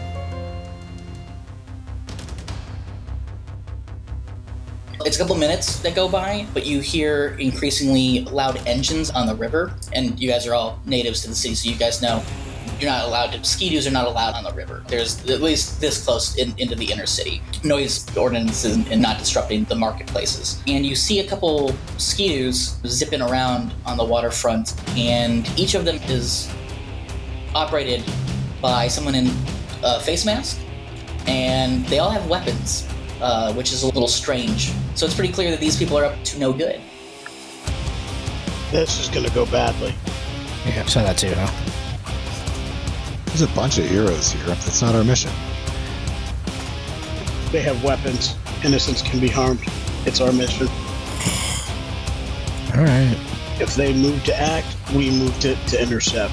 [5.05, 9.35] It's a couple minutes that go by, but you hear increasingly loud engines on the
[9.35, 12.23] river, and you guys are all natives to the city, so you guys know
[12.85, 13.43] you're not allowed to.
[13.43, 14.83] Ski-doos are not allowed on the river.
[14.87, 17.41] There's at least this close in, into the inner city.
[17.63, 20.61] Noise ordinances and not disrupting the marketplaces.
[20.67, 25.95] And you see a couple ski-doos zipping around on the waterfront, and each of them
[26.03, 26.47] is
[27.55, 28.03] operated
[28.61, 29.31] by someone in
[29.83, 30.59] a face mask,
[31.25, 32.87] and they all have weapons,
[33.19, 34.71] uh, which is a little strange.
[34.93, 36.79] So it's pretty clear that these people are up to no good.
[38.69, 39.95] This is going to go badly.
[40.67, 41.74] Yeah, saw that too, huh?
[43.37, 44.45] There's a bunch of heroes here.
[44.45, 45.29] That's not our mission.
[47.51, 48.33] They have weapons.
[48.63, 49.59] Innocents can be harmed.
[50.05, 50.67] It's our mission.
[52.73, 53.13] All right.
[53.59, 56.31] If they move to act, we move to, to intercept.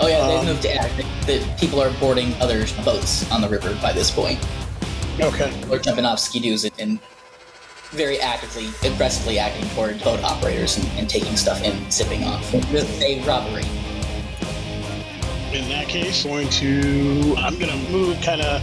[0.00, 0.96] Oh yeah, they've Um, moved to act.
[1.28, 4.44] The people are boarding other boats on the river by this point.
[5.20, 5.52] Okay.
[5.68, 6.98] They're jumping off ski-doos and- and
[7.92, 12.50] very actively, aggressively acting toward boat operators and, and taking stuff and sipping off.
[12.72, 13.62] This is a robbery.
[15.52, 18.62] In that case, going to I'm going to move kind of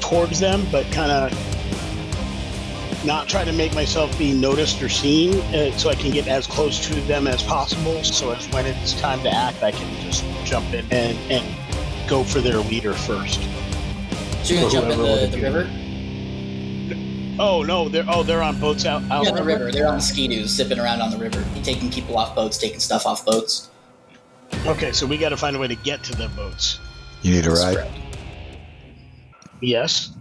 [0.00, 5.76] towards them, but kind of not try to make myself be noticed or seen, uh,
[5.76, 8.02] so I can get as close to them as possible.
[8.04, 12.24] So as when it's time to act, I can just jump in and, and go
[12.24, 13.40] for their leader first.
[14.42, 15.70] So you're gonna jump in the, the river?
[17.38, 19.70] Oh no, they're oh they're on boats out out Yeah, the river.
[19.70, 23.24] They're on ski-doos, zipping around on the river, taking people off boats, taking stuff off
[23.24, 23.70] boats.
[24.66, 26.80] Okay, so we got to find a way to get to the boats.
[27.22, 27.90] You need a ride?
[29.60, 30.12] Yes.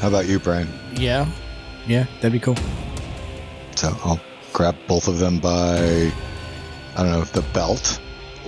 [0.00, 0.68] How about you, Brain?
[0.94, 1.26] Yeah,
[1.86, 2.56] yeah, that'd be cool.
[3.76, 4.20] So I'll
[4.52, 6.12] grab both of them by,
[6.96, 8.00] I don't know, the belt,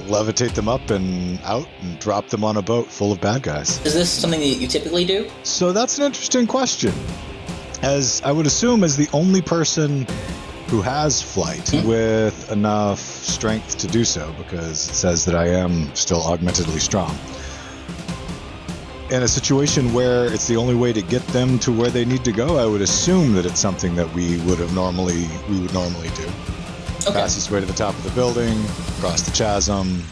[0.07, 3.85] levitate them up and out, and drop them on a boat full of bad guys.
[3.85, 5.31] Is this something that you typically do?
[5.43, 6.93] So that's an interesting question.
[7.83, 10.07] As I would assume, as the only person
[10.69, 11.87] who has flight Hmm.
[11.87, 17.17] with enough strength to do so, because it says that I am still augmentedly strong.
[19.11, 22.25] In a situation where it's the only way to get them to where they need
[22.25, 25.73] to go, I would assume that it's something that we would have normally we would
[25.73, 26.25] normally do.
[27.07, 27.13] Okay.
[27.13, 28.59] Fastest way to the top of the building,
[28.99, 30.03] across the chasm.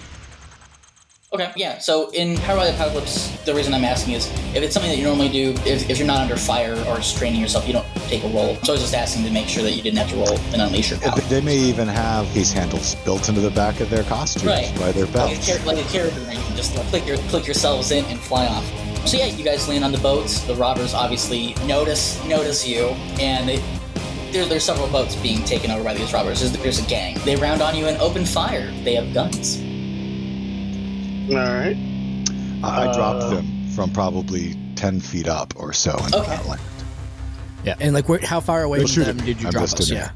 [1.35, 1.79] Okay, yeah.
[1.79, 4.99] So in Powered by the Apocalypse, the reason I'm asking is if it's something that
[4.99, 8.23] you normally do, if, if you're not under fire or straining yourself, you don't take
[8.23, 8.55] a roll.
[8.63, 10.63] So I was just asking to make sure that you didn't have to roll and
[10.63, 11.19] unleash your power.
[11.23, 14.73] They may even have these handles built into the back of their costumes Right.
[14.79, 15.67] by their Like a, belts.
[15.67, 18.65] like a character, you can just click your click yourselves in and fly off.
[19.09, 20.41] So yeah, you guys land on the boats.
[20.43, 23.57] The robbers obviously notice notice you, and they,
[24.31, 26.39] there, there's several boats being taken over by these robbers.
[26.41, 27.19] There's, there's a gang.
[27.25, 28.71] They round on you and open fire.
[28.85, 29.61] They have guns.
[31.31, 31.77] All right.
[32.63, 36.29] I, I dropped Uh, them from probably 10 feet up or so into Okay.
[36.29, 36.61] that land.
[37.65, 39.81] Yeah, and like, where, how far away They'll from them did you I'm drop just
[39.81, 39.91] us?
[39.91, 40.11] Yeah.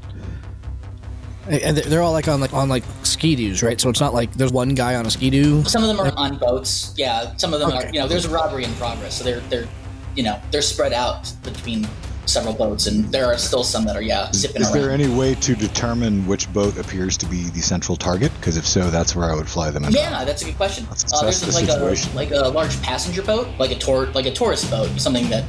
[1.47, 3.81] And they're- they're all like on like on like ski-doos, right?
[3.81, 5.63] So it's not like there's one guy on a ski-doo.
[5.63, 6.93] Some of them are on boats.
[6.95, 7.87] Yeah, some of them are.
[7.87, 9.67] You know, there's a robbery in progress, so they're they're
[10.15, 11.87] you know they're spread out between
[12.29, 14.69] several boats, and there are still some that are yeah zipping around.
[14.69, 14.83] Is around.
[14.83, 18.31] there any way to determine which boat appears to be the central target?
[18.39, 19.85] Because if so, that's where I would fly them.
[19.89, 20.85] Yeah, that's a good question.
[20.89, 22.11] Uh, there's the like situation.
[22.11, 25.43] a like a large passenger boat, like a tour like a tourist boat, something that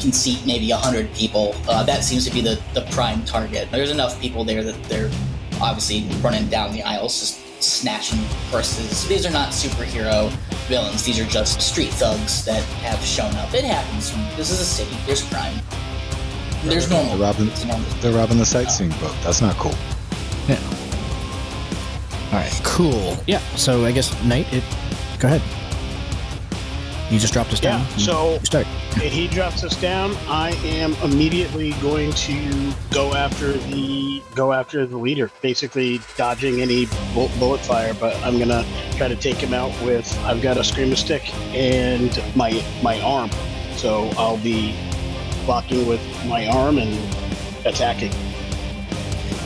[0.00, 1.54] can seat maybe hundred people.
[1.68, 3.68] Uh, that seems to be the the prime target.
[3.70, 5.10] There's enough people there that they're
[5.60, 9.06] obviously running down the aisles, just snatching purses.
[9.08, 10.30] These are not superhero
[10.68, 11.02] villains.
[11.02, 13.52] These are just street thugs that have shown up.
[13.54, 14.12] It happens.
[14.36, 14.96] This is a city.
[15.06, 15.54] There's crime.
[16.64, 17.16] There's normal.
[17.16, 17.88] They're robbing, normal.
[18.00, 19.14] they're robbing the sightseeing boat.
[19.22, 19.74] That's not cool.
[20.48, 20.58] Yeah.
[22.32, 22.60] All right.
[22.64, 23.16] Cool.
[23.26, 23.38] Yeah.
[23.56, 24.52] So I guess Knight.
[24.52, 24.64] It.
[25.18, 25.42] Go ahead.
[27.10, 27.86] You just dropped us down.
[27.96, 28.66] You- So you start.
[28.96, 30.14] he drops us down.
[30.28, 36.84] I am immediately going to go after the go after the leader, basically dodging any
[37.14, 37.94] bu- bullet fire.
[37.94, 38.62] But I'm gonna
[38.98, 40.06] try to take him out with.
[40.24, 43.30] I've got a screamer stick and my my arm,
[43.76, 44.74] so I'll be
[45.48, 46.92] blocking with my arm and
[47.64, 48.12] attacking.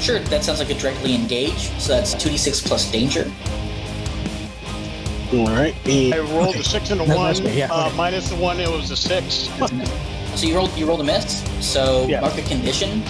[0.01, 1.71] Sure, that sounds like a directly engage.
[1.79, 3.31] So that's 2d6 plus danger.
[5.33, 5.77] All right.
[5.87, 7.27] I rolled a six and a That one.
[7.29, 7.97] must be, yeah, uh, okay.
[7.97, 9.49] minus the one, it was a six.
[10.35, 11.45] So you rolled you rolled a miss.
[11.61, 12.23] So Yeah.
[12.23, 13.03] mark a condition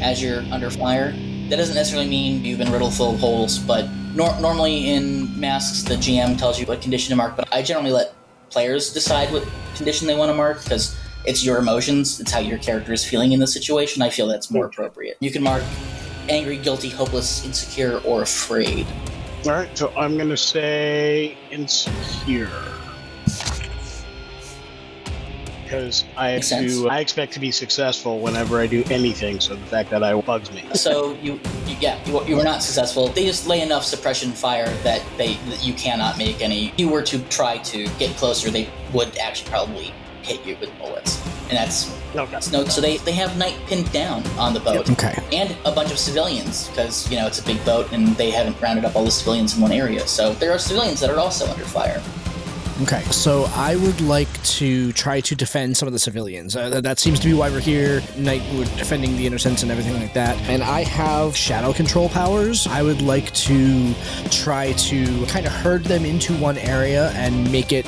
[0.00, 1.12] as you're under fire.
[1.50, 5.82] That doesn't necessarily mean you've been riddled full of holes, but nor- normally in masks,
[5.82, 8.14] the GM tells you what condition to mark, but I generally let
[8.48, 12.58] players decide what condition they want to mark because it's your emotions, it's how your
[12.58, 14.02] character is feeling in the situation.
[14.02, 15.16] I feel that's more appropriate.
[15.20, 15.62] You can mark
[16.28, 18.86] angry, guilty, hopeless, insecure, or afraid.
[19.44, 22.50] All right, so I'm gonna say insecure
[25.72, 26.88] because I have to.
[26.88, 29.40] I expect to be successful whenever I do anything.
[29.40, 30.64] So the fact that I bugs me.
[30.74, 33.08] So you, you yeah, you, you were not successful.
[33.08, 36.68] They just lay enough suppression fire that they that you cannot make any.
[36.68, 40.70] If you were to try to get closer, they would actually probably hit you with
[40.78, 42.30] bullets, and that's Okay.
[42.30, 42.64] that's no.
[42.64, 44.90] So they they have night pinned down on the boat.
[44.90, 45.14] Okay.
[45.32, 48.60] and a bunch of civilians because you know it's a big boat and they haven't
[48.60, 50.06] rounded up all the civilians in one area.
[50.06, 52.02] So there are civilians that are also under fire.
[52.82, 54.28] Okay, so I would like
[54.58, 56.56] to try to defend some of the civilians.
[56.56, 58.02] Uh, that- that seems to be why we're here.
[58.16, 60.36] Knight, we're defending the innocents and everything like that.
[60.48, 62.66] And I have shadow control powers.
[62.66, 63.94] I would like to
[64.30, 67.86] try to kind of herd them into one area and make it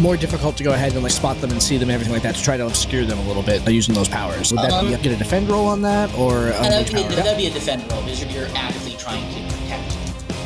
[0.00, 2.22] more difficult to go ahead and like spot them and see them and everything like
[2.22, 4.52] that to try to obscure them a little bit by using those powers.
[4.52, 7.10] Would that Um, be get a defend roll on that or a that'd, be, power?
[7.10, 9.45] that'd be a defend roll because you're, actively trying to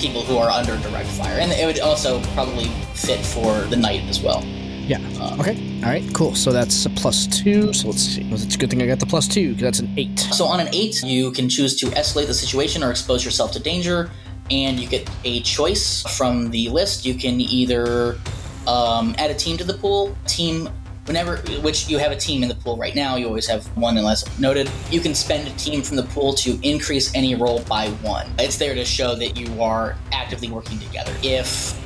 [0.01, 4.03] people who are under direct fire, and it would also probably fit for the knight
[4.05, 4.43] as well.
[4.45, 4.99] Yeah.
[5.39, 5.81] Okay.
[5.85, 6.03] All right.
[6.15, 6.35] Cool.
[6.35, 7.73] So that's a plus two.
[7.73, 8.25] So let's see.
[8.25, 10.19] Well, it's a good thing I got the plus two because that's an eight.
[10.19, 13.61] So on an eight, you can choose to escalate the situation or expose yourself to
[13.61, 14.11] danger,
[14.51, 17.07] and you get a choice from the list.
[17.07, 18.19] You can either
[18.67, 20.17] um, add a team to the pool.
[20.27, 20.69] Team,
[21.11, 23.99] whenever which you have a team in the pool right now, you always have one
[23.99, 24.71] unless noted.
[24.93, 28.29] You can spend a team from the pool to increase any roll by one.
[28.39, 31.13] It's there to show that you are actively working together.
[31.25, 31.77] If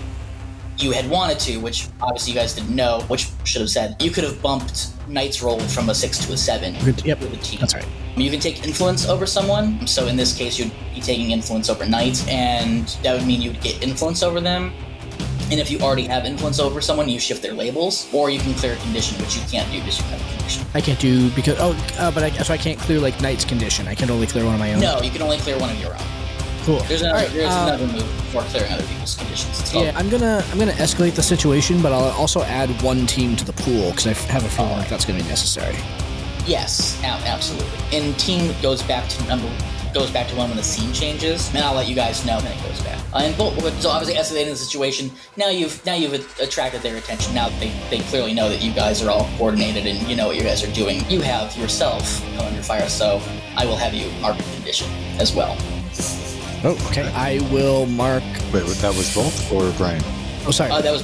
[0.77, 4.11] you had wanted to, which obviously you guys didn't know, which should have said, you
[4.11, 7.03] could have bumped Knight's roll from a six to a seven Good.
[7.05, 7.21] Yep.
[7.21, 7.61] with a team.
[7.61, 7.87] That's right.
[8.17, 9.87] You can take influence over someone.
[9.87, 13.61] So in this case, you'd be taking influence over knights, and that would mean you'd
[13.63, 14.73] get influence over them.
[15.51, 18.55] And if you already have influence over someone, you shift their labels, or you can
[18.55, 20.67] clear a condition, which you can't do because you have a condition.
[20.75, 23.87] I can't do because oh, uh, but I so I can't clear like Knight's condition.
[23.87, 24.81] I can only clear one of my own.
[24.81, 26.07] No, you can only clear one of your own.
[26.65, 26.81] Cool.
[26.85, 29.75] There's another, right, there's uh, another move for clearing other people's conditions.
[29.75, 33.45] Yeah, I'm gonna I'm gonna escalate the situation, but I'll also add one team to
[33.45, 35.77] the pool because I have a feeling like that's gonna be necessary.
[36.47, 37.69] Yes, absolutely.
[37.93, 39.47] And team goes back to number
[39.95, 42.53] goes back to one when the scene changes, and I'll let you guys know when
[42.53, 42.99] it goes back.
[43.15, 45.11] Uh, and both, so obviously escalating the situation.
[45.37, 47.33] Now you've now you've attracted their attention.
[47.35, 50.37] Now they, they clearly know that you guys are all coordinated and you know what
[50.37, 51.09] you guys are doing.
[51.09, 53.23] You have yourself come under fire, so
[53.57, 54.91] I will have you mark a condition
[55.21, 55.57] as well.
[56.67, 57.07] Oh, okay.
[57.15, 58.25] I will mark.
[58.53, 60.01] Wait, that was both or Brain?
[60.47, 61.03] Oh, sorry, Uh, that was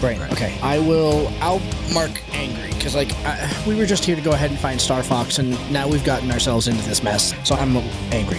[0.00, 0.18] Brain.
[0.18, 0.30] brain.
[0.32, 1.28] Okay, I will.
[1.40, 1.60] I'll
[1.92, 5.02] mark angry because like I, we were just here to go ahead and find Star
[5.02, 7.34] Fox, and now we've gotten ourselves into this mess.
[7.48, 7.76] So I'm
[8.12, 8.38] angry.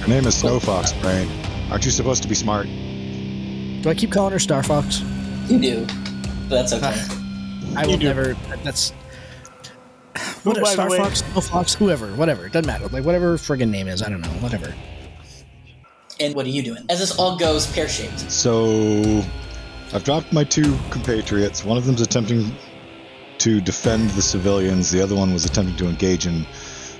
[0.00, 1.28] Her name is Snow Fox, Brain.
[1.70, 2.66] Aren't you supposed to be smart?
[2.66, 5.00] Do I keep calling her Star Fox?
[5.48, 5.86] You do,
[6.48, 6.94] but that's okay.
[7.76, 8.34] I will never.
[8.62, 8.92] That's.
[10.16, 12.48] Oh, what by the Star way- Fox, Snow Fox, whoever, whatever.
[12.48, 12.88] Doesn't matter.
[12.88, 14.28] Like whatever friggin' name is, I don't know.
[14.40, 14.74] Whatever.
[16.20, 16.84] and what are you doing?
[16.88, 18.30] As this all goes pear shaped.
[18.30, 19.22] So,
[19.92, 21.64] I've dropped my two compatriots.
[21.64, 22.52] One of them's attempting
[23.38, 24.90] to defend the civilians.
[24.90, 26.44] The other one was attempting to engage and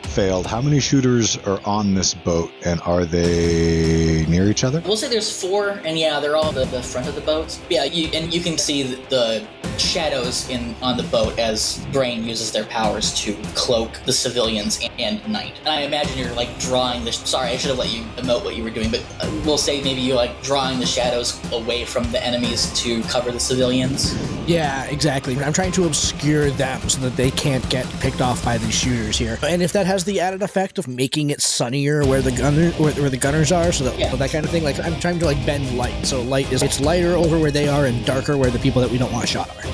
[0.07, 0.46] failed.
[0.46, 4.80] How many shooters are on this boat, and are they near each other?
[4.84, 7.59] We'll say there's four, and yeah, they're all the, the front of the boat.
[7.68, 12.24] Yeah, you, and you can see the, the shadows in on the boat as Brain
[12.24, 15.59] uses their powers to cloak the civilians and, and Knight.
[15.61, 17.12] And I imagine you're like drawing the.
[17.12, 19.82] Sorry, I should have let you emote what you were doing, but uh, we'll say
[19.82, 24.14] maybe you're like drawing the shadows away from the enemies to cover the civilians.
[24.49, 25.36] Yeah, exactly.
[25.38, 29.18] I'm trying to obscure them so that they can't get picked off by these shooters
[29.18, 29.38] here.
[29.42, 32.93] And if that has the added effect of making it sunnier where the gunner where,
[32.93, 34.14] where the gunners are, so that Yeah.
[34.14, 34.62] that kind of thing.
[34.62, 37.68] Like I'm trying to like bend light, so light is it's lighter over where they
[37.68, 39.64] are and darker where the people that we don't want shot are.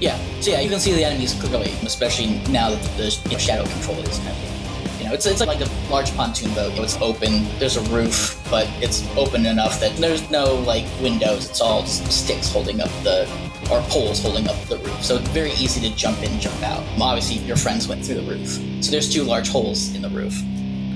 [0.00, 3.66] Yeah, so yeah, you can see the enemies clearly, especially now that the, the shadow
[3.68, 4.98] control is kind of.
[5.00, 6.72] You know, it's, it's like a large pontoon boat.
[6.78, 7.46] It's open.
[7.58, 11.50] There's a roof, but it's open enough that there's no like windows.
[11.50, 13.26] It's all just sticks holding up the,
[13.70, 15.02] or poles holding up the roof.
[15.02, 16.82] So it's very easy to jump in, and jump out.
[17.00, 18.48] Obviously, your friends went through the roof,
[18.82, 20.34] so there's two large holes in the roof.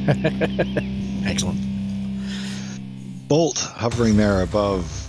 [1.27, 1.61] Excellent.
[3.29, 5.05] Bolt hovering there above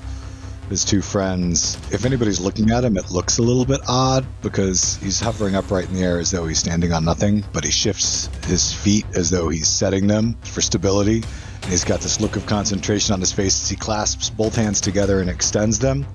[0.69, 1.77] his two friends.
[1.91, 5.89] If anybody's looking at him, it looks a little bit odd because he's hovering upright
[5.89, 9.29] in the air as though he's standing on nothing, but he shifts his feet as
[9.29, 11.23] though he's setting them for stability.
[11.61, 14.81] And he's got this look of concentration on his face as he clasps both hands
[14.81, 16.05] together and extends them.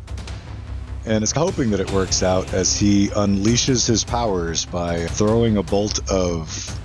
[1.06, 5.62] And is hoping that it works out as he unleashes his powers by throwing a
[5.62, 6.78] bolt of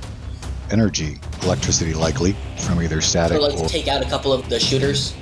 [0.72, 3.66] energy, electricity likely, from either static Or like or.
[3.66, 5.14] to take out a couple of the shooters.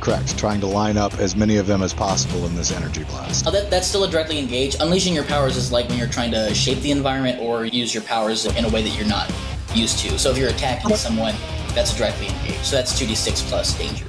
[0.00, 0.36] Correct.
[0.36, 3.46] Trying to line up as many of them as possible in this energy blast.
[3.46, 4.74] Oh, that, that's still a directly engage.
[4.80, 8.02] Unleashing your powers is like when you're trying to shape the environment or use your
[8.02, 9.32] powers in a way that you're not
[9.72, 10.18] used to.
[10.18, 11.36] So if you're attacking someone,
[11.68, 12.64] that's directly engaged.
[12.64, 14.04] So that's 2d6 plus danger.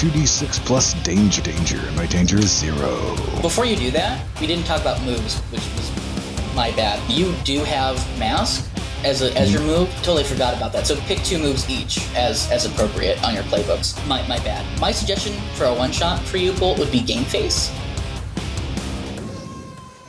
[0.00, 3.14] 2d6 plus danger, danger, and my danger is zero.
[3.42, 6.98] Before you do that, we didn't talk about moves, which was my bad.
[7.10, 8.66] You do have mask
[9.04, 9.84] as a, as your mm-hmm.
[9.84, 9.94] move.
[9.96, 10.86] Totally forgot about that.
[10.86, 13.94] So pick two moves each as as appropriate on your playbooks.
[14.08, 14.64] My my bad.
[14.80, 17.70] My suggestion for a one shot for you, Bolt, would be game face,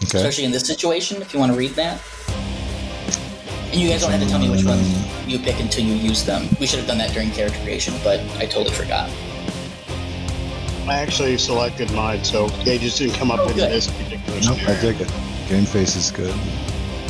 [0.04, 0.20] Okay.
[0.20, 1.22] especially in this situation.
[1.22, 2.02] If you want to read that.
[3.74, 5.30] And you guys don't have to tell me which ones mm-hmm.
[5.30, 6.48] you pick until you use them.
[6.62, 9.10] We should have done that during character creation, but I totally forgot.
[10.92, 13.72] I actually selected mine, so they just didn't come up Oh, in good.
[13.72, 14.82] this particular Nope, I scenario.
[14.82, 15.12] dig it.
[15.48, 16.34] Game face is good.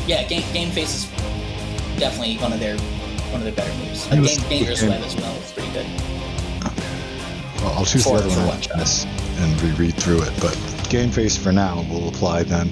[0.06, 2.78] Yeah, game, game face is definitely one of their
[3.32, 4.06] one of their better moves.
[4.08, 4.90] Yeah, Uh, game, do dangerous game.
[4.92, 5.36] web as well.
[5.42, 5.86] It's pretty good.
[7.64, 8.78] Well, I'll choose For- the other one one after shot.
[8.78, 9.06] this
[9.40, 10.32] and reread through it.
[10.40, 10.56] But
[10.90, 12.70] game face for now will apply then,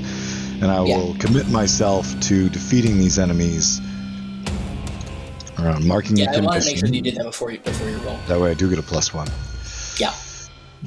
[0.62, 0.98] and I Yeah.
[0.98, 3.82] will commit myself to defeating these enemies.
[5.58, 7.90] Around marking Yeah, a I want to make sure you did that before you before
[7.90, 8.18] you roll.
[8.28, 9.28] That way, I do get a plus one.
[9.98, 10.14] Yeah.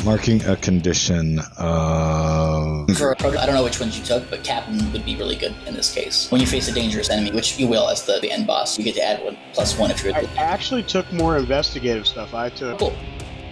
[0.05, 1.39] Marking a condition.
[1.59, 5.55] Uh, For I don't know which ones you took, but Captain would be really good
[5.67, 6.31] in this case.
[6.31, 8.85] When you face a dangerous enemy, which you will as the, the end boss, you
[8.85, 10.15] get to add one plus one if you're.
[10.15, 12.33] I actually took more investigative stuff.
[12.33, 12.95] I took Cool.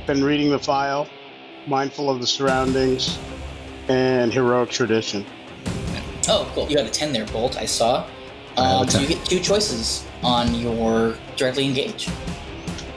[0.07, 1.07] been reading the file,
[1.66, 3.18] mindful of the surroundings,
[3.88, 5.26] and heroic tradition.
[6.26, 6.70] Oh, cool.
[6.70, 7.59] You had a ten there, Bolt.
[7.59, 8.07] I saw.
[8.57, 9.09] I Um, so 10.
[9.11, 12.09] you get two choices on your directly engage.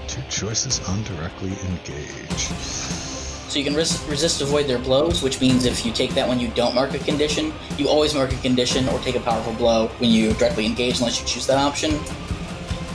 [0.07, 2.49] two choices on directly engage.
[3.53, 6.39] So you can res- resist avoid their blows, which means if you take that when
[6.39, 9.89] you don't mark a condition, you always mark a condition or take a powerful blow
[9.99, 11.99] when you directly engage unless you choose that option.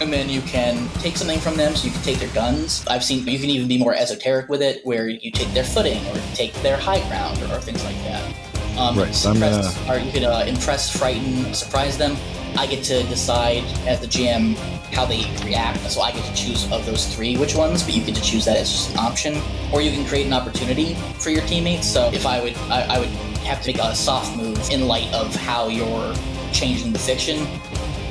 [0.00, 2.84] And then you can take something from them, so you can take their guns.
[2.88, 6.04] I've seen you can even be more esoteric with it, where you take their footing
[6.08, 8.47] or take their high ground or, or things like that.
[8.78, 12.16] Um, Right, so I'm gonna- or you could uh, impress, frighten, surprise them.
[12.56, 14.56] I get to decide as the GM
[14.94, 18.02] how they react, so I get to choose of those three which ones, but you
[18.02, 19.40] get to choose that as just an option.
[19.72, 21.86] Or you can create an opportunity for your teammates.
[21.86, 23.08] So if I would, I, I would
[23.44, 26.14] have to make a soft move in light of how you're
[26.52, 27.46] changing the fiction,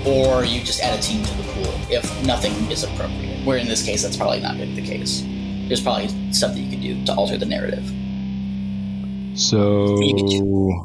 [0.06, 3.44] or you just add a team to the pool if nothing is appropriate.
[3.46, 5.24] Where in this case, that's probably not going to be the case.
[5.68, 7.90] There's probably stuff that you could do to alter the narrative.
[9.38, 10.84] So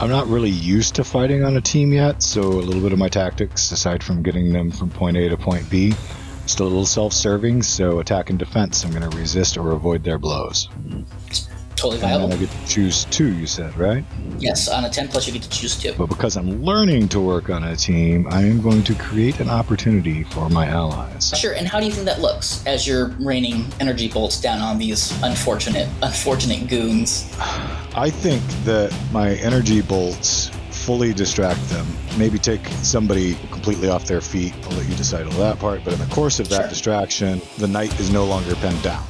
[0.00, 2.98] I'm not really used to fighting on a team yet, so a little bit of
[2.98, 5.94] my tactics, aside from getting them from point A to point B,
[6.46, 7.62] still a little self-serving.
[7.62, 10.68] So attack and defense, I'm going to resist or avoid their blows.
[11.82, 12.32] Totally And viable.
[12.32, 13.32] I get to choose two.
[13.34, 14.04] You said right,
[14.38, 15.92] Yes, on a 10 plus, you get to choose two.
[15.98, 19.50] but because I'm learning to work on a team, I am going to create an
[19.50, 21.32] opportunity for my allies.
[21.36, 24.78] Sure, and how do you think that looks as you're raining energy bolts down on
[24.78, 27.28] these unfortunate, unfortunate goons?
[27.96, 31.86] I think that my energy bolts fully distract them.
[32.16, 34.54] Maybe take somebody completely off their feet.
[34.64, 35.82] I'll let you decide on that part.
[35.84, 36.68] But in the course of that Sure.
[36.68, 39.04] distraction, the knight is no longer pinned down.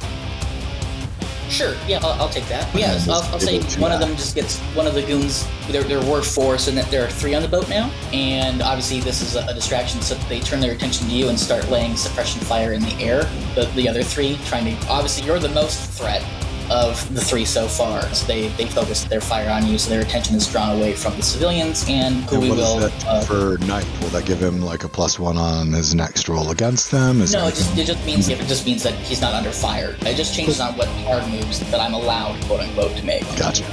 [1.53, 2.73] Sure, yeah, I'll, I'll take that.
[2.73, 5.47] Yeah, I'll, I'll say one of them just gets one of the goons.
[5.67, 7.91] There, there were four, so that there are three on the boat now.
[8.11, 11.39] And obviously, this is a, a distraction, so they turn their attention to you and
[11.39, 13.23] start laying suppression fire in the air.
[13.53, 14.87] The, the other three trying to.
[14.87, 16.23] Obviously, you're the most threat
[16.71, 18.01] of the three so far.
[18.13, 21.15] So they, they focus their fire on you, so their attention is drawn away from
[21.15, 22.77] the civilians and who And we will.
[22.79, 23.85] that uh, for knight?
[24.01, 27.21] Will that give him like a plus one on his next roll against them?
[27.21, 29.95] Is No, it just, it just means it just means that he's not under fire.
[30.01, 33.23] It just changes on what hard moves that I'm allowed, quote unquote, to make.
[33.37, 33.63] Gotcha.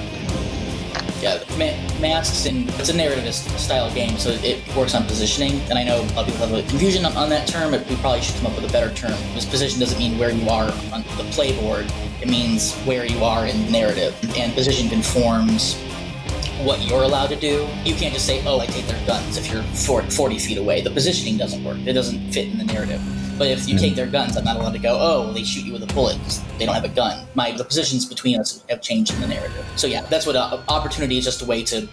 [1.20, 5.60] Yeah, ma- masks and it's a narrativist style game, so it works on positioning.
[5.68, 7.96] And I know a lot of people have a confusion on, that term, but we
[7.96, 9.12] probably should come up with a better term.
[9.34, 11.92] Position doesn't mean where you are on the playboard;
[12.22, 14.16] it means where you are in narrative.
[14.36, 15.74] And position conforms
[16.64, 17.68] what you're allowed to do.
[17.84, 20.90] You can't just say, "Oh, I take their guns." If you're 40 feet away, the
[20.90, 21.78] positioning doesn't work.
[21.86, 23.00] It doesn't fit in the narrative.
[23.38, 24.98] But if you take their guns, I'm not allowed to go.
[25.00, 27.26] Oh, they shoot you with a bullet because they don't have a gun.
[27.34, 29.66] My the positions between us have changed in the narrative.
[29.76, 31.24] So yeah, that's what uh, opportunity is.
[31.24, 31.88] Just a way to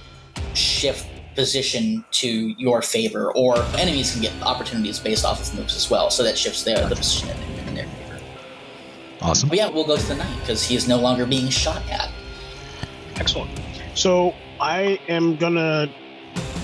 [0.54, 5.90] shift position to your favor, or enemies can get opportunities based off of moves as
[5.90, 6.10] well.
[6.10, 8.20] So that shifts their the position in, in their favor.
[9.22, 9.48] Awesome.
[9.48, 12.12] But yeah, we'll go to the knight because he is no longer being shot at.
[13.16, 13.50] Excellent.
[13.94, 15.90] So I am gonna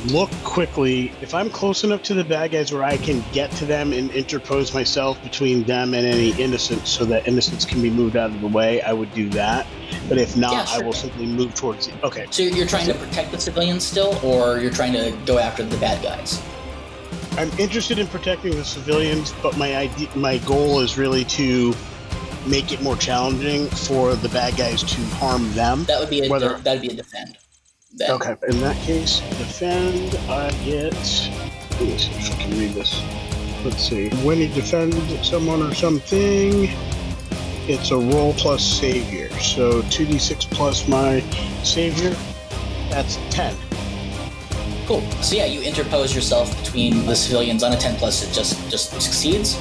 [0.08, 1.12] look quickly.
[1.22, 4.12] If I'm close enough to the bad guys where I can get to them and
[4.12, 8.41] interpose myself between them and any innocents so that innocents can be moved out of
[8.41, 9.66] the way, I would do that.
[10.10, 10.84] But if not, Yeah, sure.
[10.84, 12.06] I will simply move towards the.
[12.06, 12.28] Okay.
[12.32, 15.78] So you're, trying to protect the civilians still, or you're trying to go after the
[15.78, 16.41] bad guys?
[17.38, 21.74] I'm interested in protecting the civilians, but my idea, my goal is really to
[22.46, 25.86] make it more challenging for the bad guys to harm them.
[25.86, 27.38] That would be a Whether- that would be a defend.
[27.96, 28.12] Then.
[28.12, 30.94] Okay, in that case, defend, I get.
[30.94, 33.04] Let me see if I can read this.
[33.64, 34.10] Let's see.
[34.26, 36.70] When you defend someone or something,
[37.68, 39.30] it's a roll plus savior.
[39.39, 41.20] So 2d6 plus my
[41.64, 42.16] savior,
[42.89, 43.56] that's 10.
[44.88, 45.02] Cool.
[45.22, 48.24] So yeah, you interpose yourself between the civilians on a 10 plus.
[48.24, 49.60] It just just succeeds.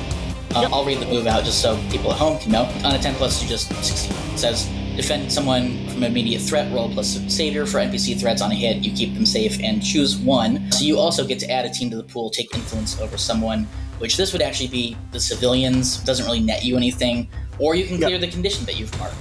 [0.55, 2.65] Uh, I'll read the move out just so people at home can know.
[2.85, 4.17] On a 10 plus, you just succeed.
[4.33, 6.73] It says defend someone from immediate threat.
[6.73, 8.79] Roll plus savior for NPC threats on a hit.
[8.85, 10.71] You keep them safe and choose one.
[10.73, 13.67] So you also get to add a team to the pool, take influence over someone.
[13.99, 15.99] Which this would actually be the civilians.
[15.99, 17.29] Doesn't really net you anything.
[17.59, 18.09] Or you can Yep.
[18.09, 19.15] clear the condition that you've marked.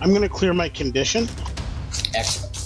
[0.00, 1.28] I'm going to clear my condition.
[2.14, 2.56] Excellent.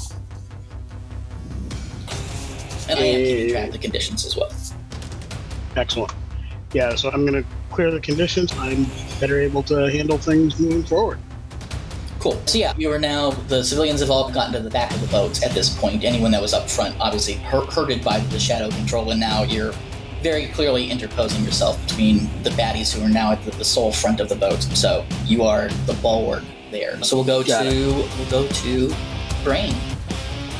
[2.88, 3.72] And I am keeping track of eh.
[3.72, 4.52] the conditions as well.
[5.76, 6.12] Excellent.
[6.72, 8.52] Yeah, so I'm going to clear the conditions.
[8.58, 8.86] I'm
[9.20, 11.18] better able to handle things moving forward.
[12.20, 12.40] Cool.
[12.46, 15.06] So yeah, you are now the civilians have all gotten to the back of the
[15.06, 16.04] boats at this point.
[16.04, 19.72] Anyone that was up front, obviously hur- hurted by the shadow control, and now you're
[20.22, 24.20] very clearly interposing yourself between the baddies who are now at the, the sole front
[24.20, 24.62] of the boat.
[24.62, 27.02] So you are the bulwark there.
[27.02, 28.94] So we'll go Got to we'll go to
[29.42, 29.74] Brain.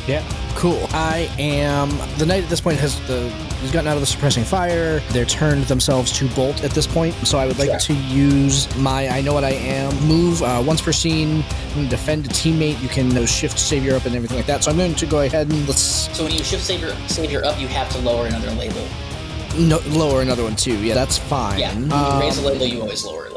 [0.06, 0.86] Yeah, cool.
[0.92, 3.30] I am the knight at this point has the
[3.60, 5.00] has gotten out of the suppressing fire.
[5.10, 7.14] They're turned themselves to bolt at this point.
[7.26, 7.78] So I would like Sure.
[7.78, 11.44] to use my I know what I am move uh, once per scene.
[11.88, 12.80] Defend a teammate.
[12.82, 14.64] You can uh, shift savior up and everything like that.
[14.64, 15.80] So I'm going to go ahead and let's
[16.16, 18.84] So when you shift savior savior up, you have to lower another label.
[19.58, 20.76] no, lower another one too.
[20.82, 21.58] Yeah, that's fine.
[21.58, 23.29] Yeah, when you Um, raise a label, you always lower label.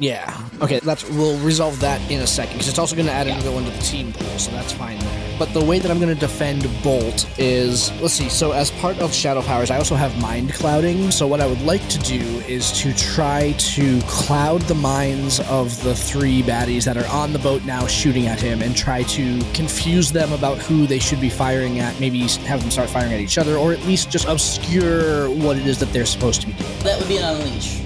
[0.00, 0.34] Yeah.
[0.62, 3.34] Okay, that's we'll resolve that in a second because it's also going to add Yeah.
[3.34, 5.36] another one to the team pool, so that's fine there.
[5.38, 8.30] But the way that I'm going to defend Bolt is let's see.
[8.30, 11.10] So as part of Shadow Powers, I also have mind clouding.
[11.10, 15.82] So what I would like to do is to try to cloud the minds of
[15.82, 19.38] the three baddies that are on the boat now shooting at him and try to
[19.52, 21.98] confuse them about who they should be firing at.
[22.00, 25.66] Maybe have them start firing at each other or at least just obscure what it
[25.66, 26.78] is that they're supposed to be doing.
[26.84, 27.80] That would be an unleash.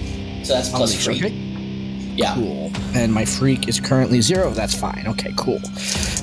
[0.47, 1.17] So that's plus Unleash, three.
[1.17, 1.44] okay?
[2.17, 2.35] Yeah.
[2.35, 2.71] Cool.
[2.95, 4.51] And my freak is currently zero.
[4.51, 5.05] That's fine.
[5.07, 5.61] Okay, cool.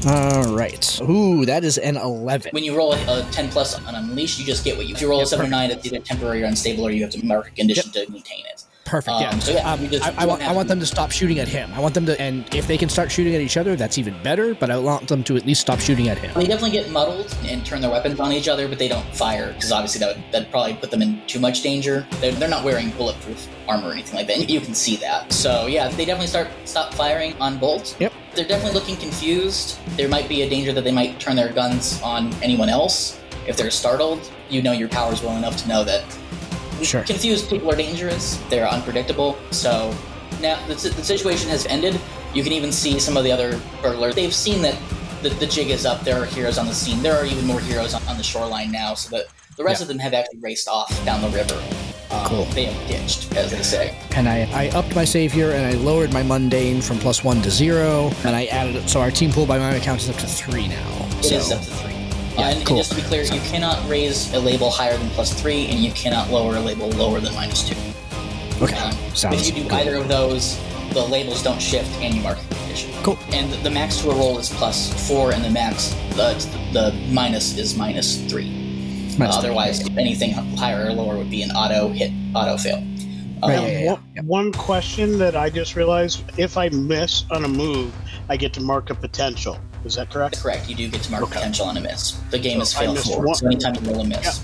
[0.08, 1.00] All right.
[1.02, 2.52] Ooh, that is an 11.
[2.52, 4.96] When you roll a, a 10 plus on Unleash, you just get what you.
[4.96, 7.12] If you roll a 7 or 9, it's either temporary or unstable, or you have
[7.12, 8.64] to mark a condition to maintain it.
[8.92, 9.16] Perfect.
[9.16, 9.40] um, Yeah.
[9.40, 11.72] so yeah, Um, I, I want, I want them to stop shooting at him.
[11.74, 14.14] I want them to, and if they can start shooting at each other, that's even
[14.22, 14.54] better.
[14.54, 16.34] But I want them to at least stop shooting at him.
[16.36, 19.54] They definitely get muddled and turn their weapons on each other, but they don't fire
[19.54, 22.06] because obviously that would that'd probably put them in too much danger.
[22.20, 24.50] They're, they're not wearing bulletproof armor or anything like that.
[24.50, 25.32] You can see that.
[25.32, 27.96] So yeah, they definitely start stop firing on Bolt.
[28.00, 28.12] Yep.
[28.36, 29.78] They're definitely looking confused.
[29.98, 33.56] There might be a danger that they might turn their guns on anyone else if
[33.56, 34.30] they're startled.
[34.50, 36.04] You know your powers well enough to know that
[36.86, 37.04] Sure.
[37.04, 38.38] confused people are dangerous.
[38.50, 39.38] They're unpredictable.
[39.52, 39.96] So
[40.42, 42.00] now the, the situation has ended.
[42.34, 44.16] You can even see some of the other burglars.
[44.16, 44.78] They've seen that
[45.22, 46.02] the, the jig is up.
[46.02, 47.02] There are heroes on the scene.
[47.04, 48.94] There are even more heroes on, on the shoreline now.
[48.96, 49.26] So that
[49.58, 49.84] the rest Yeah.
[49.84, 51.62] of them have actually raced off down the river.
[52.10, 52.46] Um, Cool.
[52.46, 53.98] They have ditched, as they say.
[54.16, 57.52] And I, I upped my savior and I lowered my mundane from plus one to
[57.52, 58.12] zero.
[58.26, 58.90] And I added it.
[58.90, 61.08] So our team pool by my account is up to three now.
[61.20, 61.91] It so, is up to three.
[62.38, 65.34] Yeah, and, and just to be clear, you cannot raise a label higher than plus
[65.40, 67.76] three, and you cannot lower a label lower than minus two.
[68.62, 68.76] Okay.
[68.78, 69.74] Um, Sounds if you do good.
[69.80, 70.58] either of those,
[70.94, 72.92] the labels don't shift and you mark a condition.
[73.04, 73.18] Cool.
[73.32, 76.34] And the, the max to a roll is plus four, and the max, the,
[76.74, 78.50] the minus is minus three.
[79.18, 79.50] Minus Uh, three.
[79.50, 82.78] otherwise, anything higher or lower would be an auto hit, auto fail.
[82.78, 84.22] Um, Right, Now, yeah, yeah, yeah.
[84.22, 87.92] one question that I just realized: if I miss on a move,
[88.30, 89.58] I get to mark a potential.
[89.86, 90.42] Is that correct?
[90.42, 90.70] Correct.
[90.70, 91.34] You do get to mark Okay.
[91.36, 92.12] potential on a miss.
[92.30, 93.26] The game is So I fail missed forward.
[93.28, 94.42] one- So anytime you roll a miss.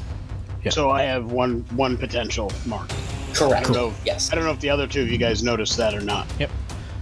[0.64, 0.72] Yeah.
[0.72, 2.90] So I have one one potential mark.
[3.34, 3.56] Correct.
[3.56, 3.94] I don't know.
[4.06, 4.30] Yes.
[4.32, 6.26] I don't know if the other two of you guys noticed that or not.
[6.40, 6.50] Yep.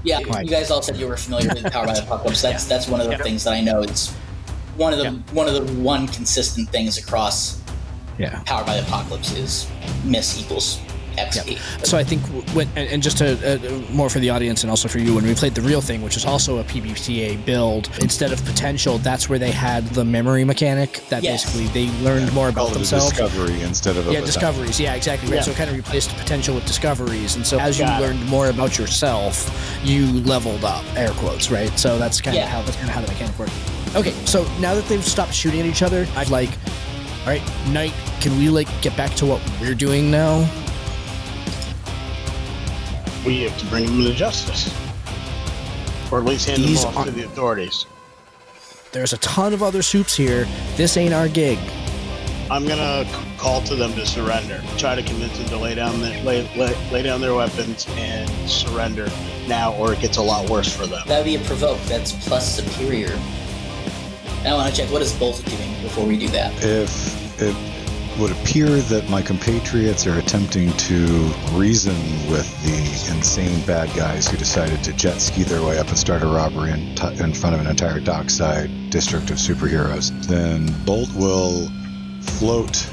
[0.04, 0.44] Yeah, Right.
[0.46, 2.42] you guys all said you were familiar with Powered by the Apocalypse.
[2.42, 3.24] That's that's one of the Yeah.
[3.24, 3.82] things that I know.
[3.82, 4.12] It's
[4.78, 5.12] one of the Yeah.
[5.32, 7.58] one of the one consistent things across
[8.20, 8.40] Yeah.
[8.46, 9.66] Powered by the Apocalypse is
[10.04, 10.80] miss equals
[11.18, 11.86] XP.
[11.86, 12.22] So I think
[12.56, 15.24] when and, and just to uh, more for the audience and also for you, when
[15.26, 19.30] we played the real thing, which is also a PBTA build, instead of potential, that's
[19.30, 21.02] where they had the memory mechanic.
[21.10, 21.44] That Yes.
[21.46, 23.10] basically they learned more about Called it a themselves.
[23.12, 24.26] discovery instead of a Yeah, potential.
[24.42, 24.80] discoveries.
[24.80, 25.30] Yeah, exactly.
[25.30, 25.38] Right.
[25.38, 25.42] Yeah.
[25.44, 28.06] So it kind of replaced potential with discoveries, and so as you Got it.
[28.06, 29.50] learned more about yourself,
[29.84, 30.84] you leveled up.
[30.96, 31.50] Air quotes.
[31.52, 31.78] Right.
[31.80, 32.44] So that's kind Yeah.
[32.46, 33.52] of how that's kind of how the mechanic worked.
[33.96, 34.14] Okay.
[34.26, 36.50] So now that they've stopped shooting at each other, I'd like,
[37.24, 40.48] all right, Knight, can we like get back to what we're doing now?
[43.26, 44.70] We have to bring them to justice,
[46.12, 47.86] or at least hand These them off are- to the authorities.
[48.92, 50.48] There's a ton of other soups here.
[50.78, 51.60] This ain't our gig.
[52.50, 53.06] I'm gonna
[53.38, 54.62] call to them to surrender.
[54.78, 58.30] Try to convince them to lay down the, lay, lay, lay down their weapons and
[58.50, 59.10] surrender
[59.48, 61.02] now, or it gets a lot worse for them.
[61.08, 61.82] That would be a provoke.
[61.88, 63.20] That's plus superior.
[64.46, 66.54] I want to check what is Bolt doing before we do that.
[66.64, 67.56] If it
[68.20, 71.06] would appear that my compatriots are attempting to
[71.52, 71.96] reason
[72.32, 76.24] with the insane bad guys who decided to jet ski their way up and start
[76.24, 81.14] a robbery in, t- in front of an entire dockside district of superheroes, then Bolt
[81.14, 81.70] will
[82.22, 82.88] float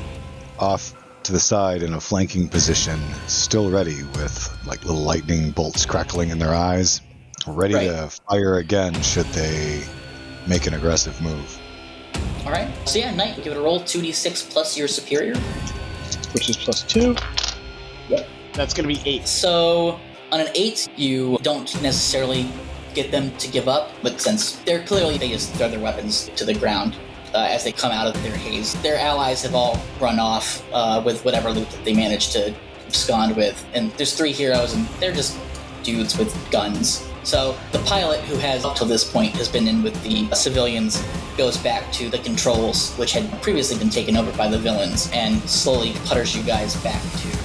[0.58, 0.92] off
[1.22, 6.30] to the side in a flanking position, still ready with like little lightning bolts crackling
[6.30, 7.00] in their eyes,
[7.46, 7.86] ready Right.
[7.86, 9.84] to fire again should they
[10.48, 11.58] make an aggressive move.
[12.44, 12.70] All right.
[12.88, 13.80] So yeah, Knight, give it a roll.
[13.80, 15.36] Two d six plus your superior.
[16.32, 17.14] Which is plus two.
[18.08, 18.28] Yep.
[18.54, 19.28] That's gonna be eight.
[19.28, 20.00] So
[20.32, 22.48] on an eight, you don't necessarily
[22.94, 26.44] get them to give up, but since they're clearly they just throw their weapons to
[26.44, 26.96] the ground
[27.34, 28.74] uh, as they come out of their haze.
[28.82, 32.54] Their allies have all run off uh, with whatever loot that they managed to
[32.86, 35.38] abscond with, and there's three heroes, and they're just
[35.82, 37.08] dudes with guns.
[37.24, 41.02] So the pilot, who has up till this point has been in with the civilians,
[41.36, 45.40] goes back to the controls, which had previously been taken over by the villains, and
[45.48, 47.42] slowly putters you guys back to.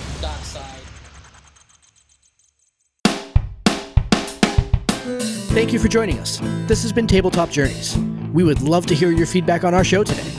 [5.58, 6.38] Thank you for joining us.
[6.68, 7.98] This has been Tabletop Journeys.
[8.32, 10.32] We would love to hear your feedback on our show today.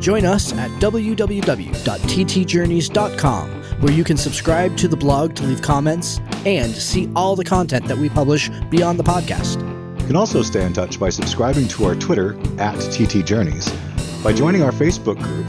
[0.00, 6.72] Join us at www.ttjourneys.com, where you can subscribe to the blog to leave comments and
[6.72, 9.60] see all the content that we publish beyond the podcast.
[10.00, 13.68] You can also stay in touch by subscribing to our Twitter at TT Journeys,
[14.22, 15.46] by joining our Facebook group,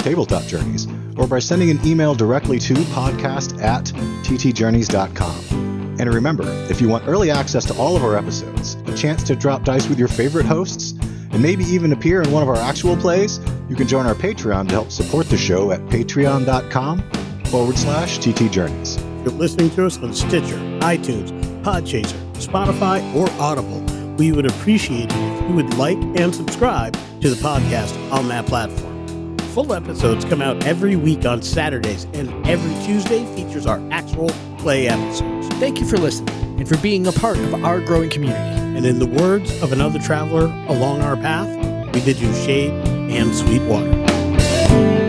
[0.00, 0.86] Tabletop Journeys,
[1.16, 3.84] or by sending an email directly to podcast at
[4.24, 5.96] ttjourneys.com.
[6.00, 9.36] And remember, if you want early access to all of our episodes, a chance to
[9.36, 10.92] drop dice with your favorite hosts,
[11.30, 13.38] and maybe even appear in one of our actual plays,
[13.68, 17.23] you can join our Patreon to help support the show at patreon.com
[17.54, 18.98] forward slash ttjourneys.
[19.22, 21.30] You're listening to us on Stitcher, iTunes,
[21.62, 23.80] Podchaser, Spotify, or Audible.
[24.16, 28.46] We would appreciate it if you would like and subscribe to the podcast on that
[28.46, 29.38] platform.
[29.54, 34.88] Full episodes come out every week on Saturdays, and every Tuesday features our actual play
[34.88, 35.46] episodes.
[35.60, 38.60] Thank you for listening and for being a part of our growing community.
[38.76, 41.46] And in the words of another traveler along our path,
[41.94, 45.03] we bid you shade and sweet water.